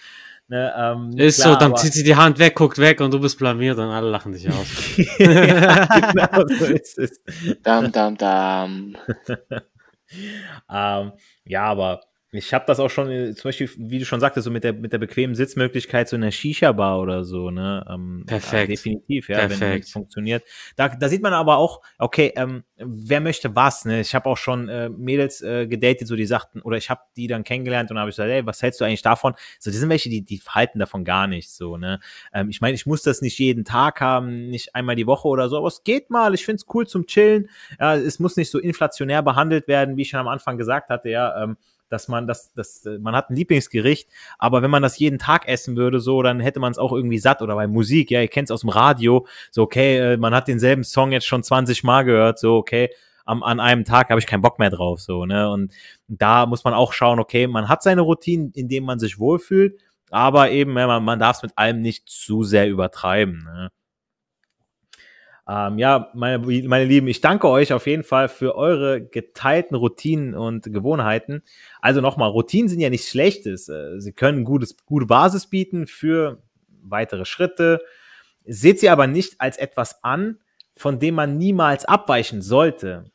Ne, 0.51 0.73
ähm, 0.75 1.11
ist 1.15 1.43
klar, 1.43 1.53
so, 1.53 1.59
dann 1.59 1.75
zieht 1.77 1.93
sie 1.93 2.03
die 2.03 2.15
Hand 2.15 2.39
weg, 2.39 2.55
guckt 2.55 2.79
weg 2.79 3.01
und 3.01 3.13
du 3.13 3.19
bist 3.19 3.37
blamiert 3.37 3.77
und 3.77 3.83
alle 3.83 4.09
lachen 4.09 4.31
dich 4.31 4.49
aus. 4.49 4.97
ja, 5.19 5.85
genau 5.85 6.47
so 6.47 6.65
ist 6.65 6.97
es. 6.97 7.21
Dam, 7.61 7.91
dam, 7.91 8.17
dam. 8.17 8.97
ähm, 10.71 11.11
ja, 11.45 11.63
aber 11.65 12.01
ich 12.31 12.53
habe 12.53 12.65
das 12.67 12.79
auch 12.79 12.89
schon, 12.89 13.09
äh, 13.09 13.33
zum 13.33 13.49
Beispiel, 13.49 13.69
wie 13.77 13.97
du 13.97 14.05
schon 14.05 14.19
sagtest, 14.19 14.45
so 14.45 14.51
mit 14.51 14.63
der, 14.63 14.73
mit 14.73 14.93
der 14.93 14.99
bequemen 14.99 15.33
Sitzmöglichkeit 15.35 16.07
so 16.07 16.15
in 16.15 16.21
der 16.21 16.29
Shisha-Bar 16.29 16.99
oder 16.99 17.23
so, 17.23 17.49
ne? 17.49 17.83
Ähm, 17.89 18.23
Perfekt. 18.27 18.69
Ja, 18.69 18.75
definitiv, 18.75 19.29
ja, 19.29 19.37
Perfekt. 19.39 19.61
wenn 19.61 19.79
es 19.79 19.91
funktioniert. 19.91 20.43
Da, 20.75 20.89
da 20.89 21.09
sieht 21.09 21.23
man 21.23 21.33
aber 21.33 21.57
auch, 21.57 21.81
okay, 21.97 22.31
ähm, 22.35 22.63
wer 22.77 23.19
möchte 23.19 23.55
was, 23.55 23.85
ne? 23.85 24.01
Ich 24.01 24.13
habe 24.13 24.29
auch 24.29 24.37
schon 24.37 24.69
äh, 24.69 24.89
Mädels 24.89 25.41
äh, 25.41 25.65
gedatet, 25.65 26.07
so 26.07 26.15
die 26.15 26.27
sagten, 26.27 26.61
oder 26.61 26.77
ich 26.77 26.91
habe 26.91 27.01
die 27.17 27.25
dann 27.25 27.43
kennengelernt 27.43 27.89
und 27.89 27.97
habe 27.97 28.11
ich 28.11 28.15
gesagt, 28.15 28.29
ey, 28.29 28.45
was 28.45 28.61
hältst 28.61 28.79
du 28.79 28.85
eigentlich 28.85 29.01
davon? 29.01 29.33
So, 29.59 29.71
die 29.71 29.77
sind 29.77 29.89
welche, 29.89 30.09
die, 30.09 30.21
die 30.21 30.39
halten 30.47 30.77
davon 30.77 31.03
gar 31.05 31.25
nicht 31.25 31.49
so, 31.49 31.77
ne? 31.77 31.99
Ähm, 32.31 32.51
ich 32.51 32.61
meine, 32.61 32.75
ich 32.75 32.85
muss 32.85 33.01
das 33.01 33.23
nicht 33.23 33.39
jeden 33.39 33.65
Tag 33.65 34.01
haben, 34.01 34.49
nicht 34.51 34.75
einmal 34.75 34.95
die 34.95 35.07
Woche 35.07 35.27
oder 35.27 35.49
so, 35.49 35.57
aber 35.57 35.67
es 35.67 35.83
geht 35.83 36.11
mal, 36.11 36.35
ich 36.35 36.45
finde 36.45 36.57
es 36.57 36.75
cool 36.75 36.85
zum 36.85 37.07
Chillen. 37.07 37.49
Ja, 37.79 37.95
es 37.95 38.19
muss 38.19 38.37
nicht 38.37 38.51
so 38.51 38.59
inflationär 38.59 39.23
behandelt 39.23 39.67
werden, 39.67 39.97
wie 39.97 40.03
ich 40.03 40.09
schon 40.09 40.19
am 40.19 40.27
Anfang 40.27 40.59
gesagt 40.59 40.89
hatte, 40.89 41.09
ja. 41.09 41.43
Ähm, 41.43 41.57
dass 41.89 42.07
man 42.07 42.27
das, 42.27 42.53
das, 42.53 42.87
man 42.99 43.15
hat 43.15 43.29
ein 43.29 43.35
Lieblingsgericht, 43.35 44.09
aber 44.37 44.61
wenn 44.61 44.71
man 44.71 44.83
das 44.83 44.97
jeden 44.99 45.19
Tag 45.19 45.47
essen 45.47 45.75
würde, 45.75 45.99
so, 45.99 46.21
dann 46.21 46.39
hätte 46.39 46.59
man 46.59 46.71
es 46.71 46.77
auch 46.77 46.93
irgendwie 46.93 47.17
satt 47.17 47.41
oder 47.41 47.55
bei 47.55 47.67
Musik, 47.67 48.11
ja, 48.11 48.21
ihr 48.21 48.27
kennt 48.27 48.49
es 48.49 48.51
aus 48.51 48.61
dem 48.61 48.69
Radio, 48.69 49.27
so, 49.51 49.63
okay, 49.63 50.13
äh, 50.13 50.17
man 50.17 50.33
hat 50.33 50.47
denselben 50.47 50.83
Song 50.83 51.11
jetzt 51.11 51.27
schon 51.27 51.43
20 51.43 51.83
Mal 51.83 52.03
gehört, 52.03 52.39
so, 52.39 52.55
okay, 52.55 52.89
am, 53.25 53.43
an 53.43 53.59
einem 53.59 53.85
Tag 53.85 54.09
habe 54.09 54.19
ich 54.19 54.27
keinen 54.27 54.41
Bock 54.41 54.59
mehr 54.59 54.69
drauf, 54.69 55.01
so, 55.01 55.25
ne, 55.25 55.51
und 55.51 55.71
da 56.07 56.45
muss 56.45 56.63
man 56.63 56.73
auch 56.73 56.93
schauen, 56.93 57.19
okay, 57.19 57.47
man 57.47 57.69
hat 57.69 57.83
seine 57.83 58.01
Routinen, 58.01 58.51
in 58.53 58.67
denen 58.67 58.85
man 58.85 58.99
sich 58.99 59.19
wohlfühlt, 59.19 59.79
aber 60.11 60.51
eben, 60.51 60.73
man, 60.73 61.03
man 61.03 61.19
darf 61.19 61.37
es 61.37 61.43
mit 61.43 61.57
allem 61.57 61.81
nicht 61.81 62.09
zu 62.09 62.43
sehr 62.43 62.69
übertreiben, 62.69 63.43
ne. 63.43 63.71
Ähm, 65.49 65.79
ja, 65.79 66.11
meine, 66.13 66.37
meine 66.37 66.85
Lieben, 66.85 67.07
ich 67.07 67.21
danke 67.21 67.49
euch 67.49 67.73
auf 67.73 67.87
jeden 67.87 68.03
Fall 68.03 68.29
für 68.29 68.55
eure 68.55 69.01
geteilten 69.01 69.75
Routinen 69.75 70.35
und 70.35 70.71
Gewohnheiten. 70.71 71.41
Also 71.81 72.01
nochmal, 72.01 72.29
Routinen 72.29 72.69
sind 72.69 72.79
ja 72.81 72.91
nichts 72.91 73.09
Schlechtes. 73.09 73.67
Äh, 73.67 73.99
sie 73.99 74.13
können 74.13 74.43
gutes, 74.43 74.77
gute 74.85 75.07
Basis 75.07 75.47
bieten 75.47 75.87
für 75.87 76.43
weitere 76.83 77.25
Schritte. 77.25 77.81
Seht 78.45 78.79
sie 78.79 78.89
aber 78.89 79.07
nicht 79.07 79.41
als 79.41 79.57
etwas 79.57 80.03
an, 80.03 80.37
von 80.75 80.99
dem 80.99 81.15
man 81.15 81.37
niemals 81.39 81.83
abweichen 81.83 82.43
sollte. 82.43 83.05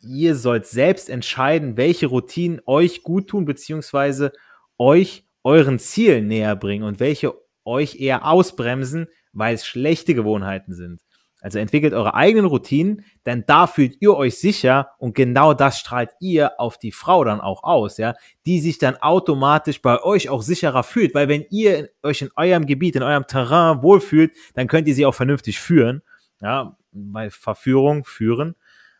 Ihr 0.00 0.36
sollt 0.36 0.66
selbst 0.66 1.10
entscheiden, 1.10 1.76
welche 1.76 2.06
Routinen 2.06 2.60
euch 2.66 3.02
gut 3.02 3.26
tun, 3.26 3.46
beziehungsweise 3.46 4.30
euch 4.78 5.24
euren 5.42 5.80
Zielen 5.80 6.28
näher 6.28 6.54
bringen 6.54 6.84
und 6.84 7.00
welche 7.00 7.34
euch 7.64 8.00
eher 8.00 8.26
ausbremsen, 8.26 9.08
weil 9.32 9.56
es 9.56 9.66
schlechte 9.66 10.14
Gewohnheiten 10.14 10.72
sind. 10.72 11.00
Also 11.42 11.58
entwickelt 11.58 11.94
eure 11.94 12.14
eigenen 12.14 12.46
Routinen, 12.46 13.04
denn 13.24 13.44
da 13.46 13.66
fühlt 13.66 13.96
ihr 14.00 14.14
euch 14.14 14.38
sicher 14.38 14.90
und 14.98 15.14
genau 15.14 15.54
das 15.54 15.78
strahlt 15.78 16.10
ihr 16.20 16.60
auf 16.60 16.78
die 16.78 16.92
Frau 16.92 17.24
dann 17.24 17.40
auch 17.40 17.64
aus, 17.64 17.96
ja, 17.96 18.14
die 18.46 18.60
sich 18.60 18.78
dann 18.78 18.96
automatisch 18.96 19.80
bei 19.80 20.02
euch 20.02 20.28
auch 20.28 20.42
sicherer 20.42 20.82
fühlt, 20.82 21.14
weil 21.14 21.28
wenn 21.28 21.46
ihr 21.50 21.88
euch 22.02 22.22
in 22.22 22.30
eurem 22.36 22.66
Gebiet, 22.66 22.96
in 22.96 23.02
eurem 23.02 23.26
Terrain 23.26 23.82
wohlfühlt, 23.82 24.32
dann 24.54 24.68
könnt 24.68 24.88
ihr 24.88 24.94
sie 24.94 25.06
auch 25.06 25.14
vernünftig 25.14 25.60
führen, 25.60 26.02
ja, 26.40 26.76
weil 26.92 27.30
Verführung 27.30 28.04
führen 28.04 28.54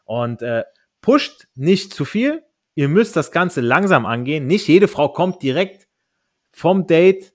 und 0.05 0.42
äh, 0.42 0.64
pusht 1.00 1.46
nicht 1.55 1.92
zu 1.92 2.05
viel. 2.05 2.42
Ihr 2.74 2.88
müsst 2.88 3.16
das 3.16 3.33
Ganze 3.33 3.61
langsam 3.61 4.07
angehen. 4.07 4.46
Nicht 4.46 4.68
jede 4.68 4.88
Frau 4.88 5.09
kommt 5.09 5.42
direkt 5.42 5.88
vom 6.53 6.87
Date 6.87 7.33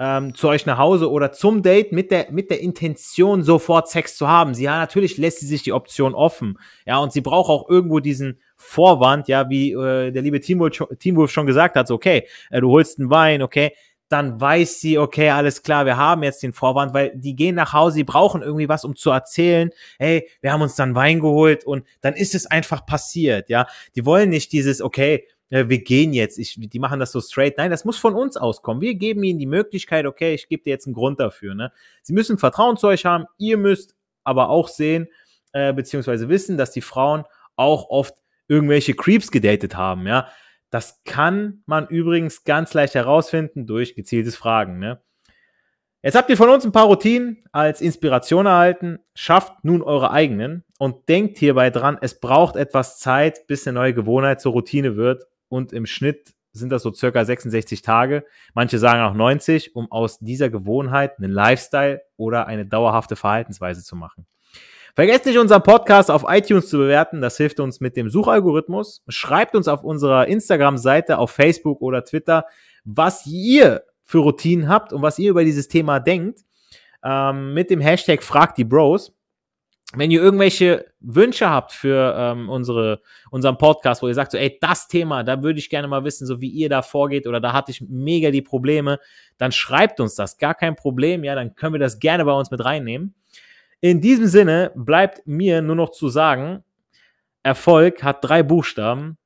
ähm, 0.00 0.34
zu 0.34 0.48
euch 0.48 0.64
nach 0.64 0.78
Hause 0.78 1.10
oder 1.10 1.30
zum 1.30 1.62
Date 1.62 1.92
mit 1.92 2.10
der, 2.10 2.28
mit 2.30 2.50
der 2.50 2.60
Intention, 2.60 3.42
sofort 3.42 3.90
Sex 3.90 4.16
zu 4.16 4.26
haben. 4.26 4.54
Sie, 4.54 4.64
ja, 4.64 4.78
natürlich 4.78 5.18
lässt 5.18 5.40
sie 5.40 5.46
sich 5.46 5.62
die 5.62 5.74
Option 5.74 6.14
offen. 6.14 6.58
Ja, 6.86 6.98
und 6.98 7.12
sie 7.12 7.20
braucht 7.20 7.50
auch 7.50 7.68
irgendwo 7.68 8.00
diesen 8.00 8.40
Vorwand, 8.56 9.28
ja, 9.28 9.50
wie 9.50 9.72
äh, 9.72 10.10
der 10.10 10.22
liebe 10.22 10.40
Teamwolf, 10.40 10.82
Teamwolf 10.98 11.30
schon 11.30 11.46
gesagt 11.46 11.76
hat, 11.76 11.86
so, 11.86 11.94
okay, 11.94 12.26
äh, 12.50 12.62
du 12.62 12.70
holst 12.70 12.98
einen 12.98 13.10
Wein, 13.10 13.42
okay, 13.42 13.72
dann 14.08 14.40
weiß 14.40 14.80
sie, 14.80 14.98
okay, 14.98 15.30
alles 15.30 15.62
klar, 15.62 15.84
wir 15.84 15.98
haben 15.98 16.22
jetzt 16.22 16.42
den 16.42 16.54
Vorwand, 16.54 16.94
weil 16.94 17.12
die 17.14 17.36
gehen 17.36 17.54
nach 17.54 17.74
Hause, 17.74 17.98
die 17.98 18.04
brauchen 18.04 18.42
irgendwie 18.42 18.70
was, 18.70 18.84
um 18.84 18.96
zu 18.96 19.10
erzählen, 19.10 19.70
hey, 19.98 20.26
wir 20.40 20.52
haben 20.52 20.62
uns 20.62 20.74
dann 20.76 20.94
Wein 20.94 21.20
geholt 21.20 21.64
und 21.64 21.84
dann 22.00 22.14
ist 22.14 22.34
es 22.34 22.46
einfach 22.46 22.86
passiert, 22.86 23.50
ja. 23.50 23.66
Die 23.94 24.06
wollen 24.06 24.30
nicht 24.30 24.50
dieses, 24.52 24.80
okay, 24.80 25.26
äh, 25.50 25.68
wir 25.68 25.82
gehen 25.82 26.12
jetzt, 26.12 26.38
ich, 26.38 26.56
die 26.58 26.78
machen 26.78 27.00
das 27.00 27.12
so 27.12 27.20
straight. 27.20 27.58
Nein, 27.58 27.70
das 27.70 27.84
muss 27.84 27.98
von 27.98 28.14
uns 28.14 28.36
auskommen. 28.36 28.80
Wir 28.80 28.94
geben 28.94 29.22
ihnen 29.22 29.38
die 29.38 29.46
Möglichkeit, 29.46 30.06
okay, 30.06 30.34
ich 30.34 30.48
gebe 30.48 30.62
dir 30.62 30.70
jetzt 30.70 30.86
einen 30.86 30.94
Grund 30.94 31.20
dafür. 31.20 31.54
Ne? 31.54 31.72
Sie 32.02 32.12
müssen 32.12 32.38
Vertrauen 32.38 32.76
zu 32.76 32.86
euch 32.86 33.04
haben. 33.04 33.26
Ihr 33.36 33.58
müsst 33.58 33.94
aber 34.24 34.48
auch 34.48 34.68
sehen, 34.68 35.08
äh, 35.52 35.72
beziehungsweise 35.72 36.28
wissen, 36.28 36.56
dass 36.56 36.70
die 36.70 36.80
Frauen 36.80 37.24
auch 37.56 37.90
oft 37.90 38.14
irgendwelche 38.48 38.94
Creeps 38.94 39.30
gedatet 39.30 39.76
haben. 39.76 40.06
Ja, 40.06 40.28
das 40.70 41.02
kann 41.04 41.62
man 41.66 41.88
übrigens 41.88 42.44
ganz 42.44 42.72
leicht 42.72 42.94
herausfinden 42.94 43.66
durch 43.66 43.94
gezieltes 43.94 44.36
Fragen. 44.36 44.78
Ne? 44.78 45.02
Jetzt 46.02 46.14
habt 46.14 46.30
ihr 46.30 46.36
von 46.36 46.48
uns 46.48 46.64
ein 46.64 46.72
paar 46.72 46.86
Routinen 46.86 47.44
als 47.52 47.80
Inspiration 47.80 48.46
erhalten. 48.46 49.00
Schafft 49.14 49.64
nun 49.64 49.82
eure 49.82 50.12
eigenen 50.12 50.64
und 50.78 51.08
denkt 51.08 51.38
hierbei 51.38 51.70
dran, 51.70 51.98
es 52.00 52.20
braucht 52.20 52.56
etwas 52.56 52.98
Zeit, 52.98 53.46
bis 53.48 53.66
eine 53.66 53.78
neue 53.78 53.94
Gewohnheit 53.94 54.40
zur 54.40 54.52
Routine 54.52 54.96
wird 54.96 55.26
und 55.50 55.72
im 55.72 55.84
Schnitt 55.84 56.34
sind 56.52 56.70
das 56.70 56.82
so 56.82 56.92
circa 56.92 57.24
66 57.24 57.82
Tage. 57.82 58.24
Manche 58.54 58.78
sagen 58.78 59.02
auch 59.02 59.14
90, 59.14 59.76
um 59.76 59.90
aus 59.92 60.18
dieser 60.18 60.50
Gewohnheit 60.50 61.18
einen 61.18 61.30
Lifestyle 61.30 62.02
oder 62.16 62.46
eine 62.46 62.66
dauerhafte 62.66 63.16
Verhaltensweise 63.16 63.84
zu 63.84 63.94
machen. 63.96 64.26
Vergesst 64.96 65.26
nicht, 65.26 65.38
unseren 65.38 65.62
Podcast 65.62 66.10
auf 66.10 66.24
iTunes 66.26 66.68
zu 66.68 66.78
bewerten. 66.78 67.20
Das 67.20 67.36
hilft 67.36 67.60
uns 67.60 67.80
mit 67.80 67.96
dem 67.96 68.10
Suchalgorithmus. 68.10 69.02
Schreibt 69.08 69.54
uns 69.54 69.68
auf 69.68 69.84
unserer 69.84 70.26
Instagram-Seite, 70.26 71.18
auf 71.18 71.30
Facebook 71.30 71.80
oder 71.80 72.04
Twitter, 72.04 72.46
was 72.84 73.26
ihr 73.26 73.84
für 74.04 74.18
Routinen 74.18 74.68
habt 74.68 74.92
und 74.92 75.02
was 75.02 75.18
ihr 75.18 75.30
über 75.30 75.44
dieses 75.44 75.68
Thema 75.68 76.00
denkt. 76.00 76.40
Ähm, 77.04 77.54
mit 77.54 77.70
dem 77.70 77.80
Hashtag 77.80 78.22
Frag 78.22 78.56
die 78.56 78.64
Bros 78.64 79.14
wenn 79.96 80.10
ihr 80.10 80.22
irgendwelche 80.22 80.86
Wünsche 81.00 81.50
habt 81.50 81.72
für 81.72 82.14
ähm, 82.16 82.48
unsere, 82.48 83.02
unseren 83.30 83.58
Podcast, 83.58 84.02
wo 84.02 84.08
ihr 84.08 84.14
sagt, 84.14 84.32
so, 84.32 84.38
ey, 84.38 84.56
das 84.60 84.86
Thema, 84.86 85.24
da 85.24 85.42
würde 85.42 85.58
ich 85.58 85.68
gerne 85.68 85.88
mal 85.88 86.04
wissen, 86.04 86.26
so 86.26 86.40
wie 86.40 86.48
ihr 86.48 86.68
da 86.68 86.82
vorgeht 86.82 87.26
oder 87.26 87.40
da 87.40 87.52
hatte 87.52 87.72
ich 87.72 87.80
mega 87.80 88.30
die 88.30 88.42
Probleme, 88.42 89.00
dann 89.36 89.50
schreibt 89.50 89.98
uns 89.98 90.14
das, 90.14 90.38
gar 90.38 90.54
kein 90.54 90.76
Problem, 90.76 91.24
ja, 91.24 91.34
dann 91.34 91.56
können 91.56 91.74
wir 91.74 91.80
das 91.80 91.98
gerne 91.98 92.24
bei 92.24 92.32
uns 92.32 92.50
mit 92.50 92.64
reinnehmen. 92.64 93.14
In 93.80 94.00
diesem 94.00 94.26
Sinne 94.26 94.72
bleibt 94.76 95.26
mir 95.26 95.62
nur 95.62 95.76
noch 95.76 95.90
zu 95.90 96.08
sagen, 96.08 96.62
Erfolg 97.42 98.02
hat 98.02 98.22
drei 98.22 98.42
Buchstaben, 98.42 99.16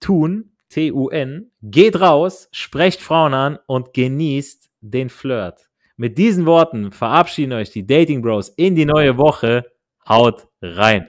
tun, 0.00 0.50
T-U-N, 0.70 1.50
geht 1.62 2.00
raus, 2.00 2.48
sprecht 2.52 3.00
Frauen 3.00 3.34
an 3.34 3.58
und 3.66 3.94
genießt 3.94 4.70
den 4.80 5.08
Flirt. 5.08 5.68
Mit 5.96 6.16
diesen 6.16 6.46
Worten 6.46 6.92
verabschieden 6.92 7.52
euch 7.52 7.70
die 7.70 7.86
Dating 7.86 8.22
Bros 8.22 8.48
in 8.48 8.74
die 8.74 8.86
neue 8.86 9.16
Woche. 9.18 9.70
Haut 10.10 10.48
rein! 10.60 11.06